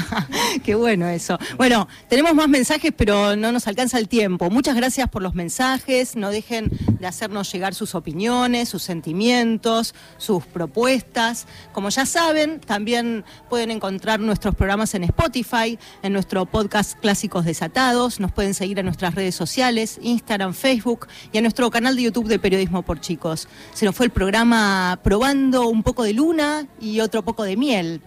Qué 0.64 0.76
bueno 0.76 1.08
eso. 1.08 1.38
Bueno, 1.56 1.88
tenemos 2.08 2.34
más 2.34 2.48
mensajes, 2.48 2.92
pero 2.96 3.34
no 3.34 3.50
nos 3.50 3.66
alcanza 3.66 3.98
el 3.98 4.08
tiempo. 4.08 4.50
Muchas 4.50 4.76
gracias 4.76 5.08
por 5.08 5.22
los 5.22 5.34
mensajes. 5.34 6.14
No 6.14 6.30
dejen 6.30 6.70
de 7.00 7.06
hacernos 7.06 7.52
llegar 7.52 7.74
sus 7.74 7.94
opiniones, 7.96 8.68
sus 8.68 8.82
sentimientos, 8.82 9.94
sus 10.18 10.46
propuestas. 10.46 11.46
Como 11.72 11.88
ya 11.88 12.06
saben, 12.06 12.60
también 12.60 13.24
pueden 13.50 13.72
encontrar 13.72 14.20
nuestros 14.20 14.54
programas 14.54 14.94
en 14.94 15.04
Spotify, 15.04 15.78
en 16.02 16.12
nuestro 16.12 16.46
podcast 16.46 16.98
Clásicos 17.00 17.44
Desatados. 17.44 18.20
Nos 18.20 18.30
pueden 18.30 18.54
seguir 18.54 18.78
en 18.78 18.86
nuestras 18.86 19.14
redes 19.14 19.34
sociales, 19.34 19.98
Instagram, 20.00 20.54
Facebook 20.54 21.08
y 21.32 21.38
en 21.38 21.44
nuestro 21.44 21.70
canal 21.70 21.96
de 21.96 22.02
YouTube 22.02 22.28
de 22.28 22.38
Periodismo 22.38 22.82
por 22.82 23.00
Chicos. 23.00 23.48
Se 23.72 23.84
nos 23.84 23.96
fue 23.96 24.06
el 24.06 24.12
programa 24.24 24.98
probando 25.02 25.68
un 25.68 25.82
poco 25.82 26.02
de 26.02 26.14
luna 26.14 26.66
y 26.80 27.00
otro 27.00 27.22
poco 27.22 27.42
de 27.42 27.58
miel. 27.58 28.00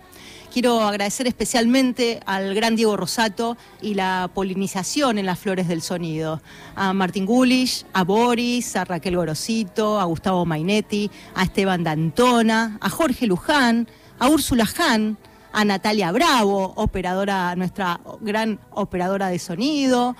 Quiero 0.52 0.82
agradecer 0.82 1.28
especialmente 1.28 2.22
al 2.26 2.56
gran 2.56 2.76
Diego 2.76 2.98
Rosato 2.98 3.56
y 3.84 3.94
la 3.94 4.28
polinización 4.34 5.20
en 5.20 5.28
las 5.28 5.38
flores 5.38 5.68
del 5.68 5.84
sonido. 5.84 6.42
A 6.76 6.92
Martín 6.94 7.28
Gulish, 7.28 7.86
a 7.94 8.04
Boris, 8.04 8.76
a 8.76 8.86
Raquel 8.86 9.16
Gorosito, 9.16 10.00
a 10.00 10.06
Gustavo 10.06 10.44
Mainetti, 10.44 11.12
a 11.36 11.44
Esteban 11.44 11.84
Dantona, 11.84 12.80
a 12.82 12.90
Jorge 12.90 13.28
Luján, 13.28 13.88
a 14.18 14.28
Úrsula 14.28 14.66
Hahn, 14.76 15.20
a 15.54 15.66
Natalia 15.66 16.12
Bravo, 16.12 16.74
operadora, 16.78 17.56
nuestra 17.56 18.00
gran 18.22 18.60
operadora 18.72 19.28
de 19.28 19.38
sonido, 19.38 20.16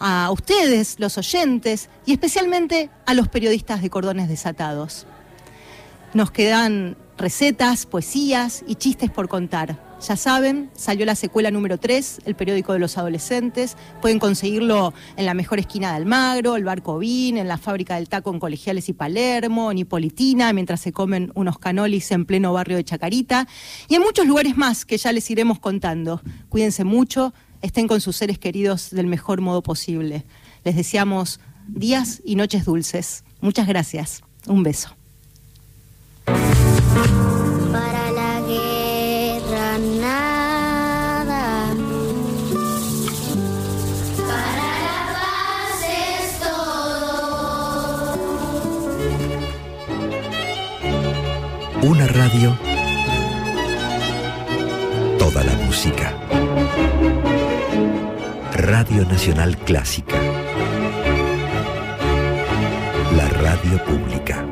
a 0.00 0.30
ustedes, 0.32 0.98
los 1.00 1.18
oyentes, 1.18 1.90
y 2.06 2.12
especialmente 2.12 2.88
a 3.04 3.12
los 3.12 3.28
periodistas 3.28 3.82
de 3.82 3.90
Cordones 3.90 4.30
Desatados. 4.30 5.06
Nos 6.14 6.30
quedan 6.30 6.96
recetas, 7.18 7.86
poesías 7.86 8.64
y 8.68 8.76
chistes 8.76 9.10
por 9.10 9.28
contar. 9.28 9.98
Ya 10.00 10.16
saben, 10.16 10.70
salió 10.74 11.04
la 11.06 11.16
secuela 11.16 11.50
número 11.50 11.76
3, 11.78 12.20
el 12.24 12.36
periódico 12.36 12.72
de 12.72 12.78
los 12.78 12.96
adolescentes. 12.98 13.76
Pueden 14.00 14.20
conseguirlo 14.20 14.94
en 15.16 15.26
la 15.26 15.34
mejor 15.34 15.58
esquina 15.58 15.90
de 15.90 15.96
Almagro, 15.96 16.54
el 16.54 16.62
Barco 16.62 16.98
Vin, 16.98 17.36
en 17.36 17.48
la 17.48 17.58
fábrica 17.58 17.96
del 17.96 18.08
taco 18.08 18.30
en 18.32 18.38
Colegiales 18.38 18.88
y 18.88 18.92
Palermo, 18.92 19.72
en 19.72 19.78
Hipolitina, 19.78 20.52
mientras 20.52 20.82
se 20.82 20.92
comen 20.92 21.32
unos 21.34 21.58
canolis 21.58 22.12
en 22.12 22.26
pleno 22.26 22.52
barrio 22.52 22.76
de 22.76 22.84
Chacarita. 22.84 23.48
Y 23.88 23.96
en 23.96 24.02
muchos 24.02 24.24
lugares 24.24 24.56
más 24.56 24.84
que 24.84 24.98
ya 24.98 25.10
les 25.10 25.28
iremos 25.32 25.58
contando. 25.58 26.22
Cuídense 26.48 26.84
mucho, 26.84 27.34
estén 27.60 27.88
con 27.88 28.00
sus 28.00 28.14
seres 28.14 28.38
queridos 28.38 28.90
del 28.90 29.08
mejor 29.08 29.40
modo 29.40 29.64
posible. 29.64 30.26
Les 30.62 30.76
deseamos 30.76 31.40
días 31.66 32.22
y 32.24 32.36
noches 32.36 32.66
dulces. 32.66 33.24
Muchas 33.40 33.66
gracias. 33.66 34.22
Un 34.46 34.62
beso. 34.62 34.94
Para 37.72 38.10
la 38.12 38.40
guerra 38.46 39.78
nada. 40.00 41.74
Para 44.28 44.68
la 44.86 44.98
paz 45.14 45.80
es 45.90 46.38
todo. 46.40 46.68
Una 51.82 52.06
radio. 52.06 52.56
Toda 55.18 55.42
la 55.42 55.54
música. 55.66 56.14
Radio 58.52 59.04
Nacional 59.06 59.58
Clásica. 59.58 60.16
La 63.16 63.28
radio 63.28 63.84
pública. 63.84 64.44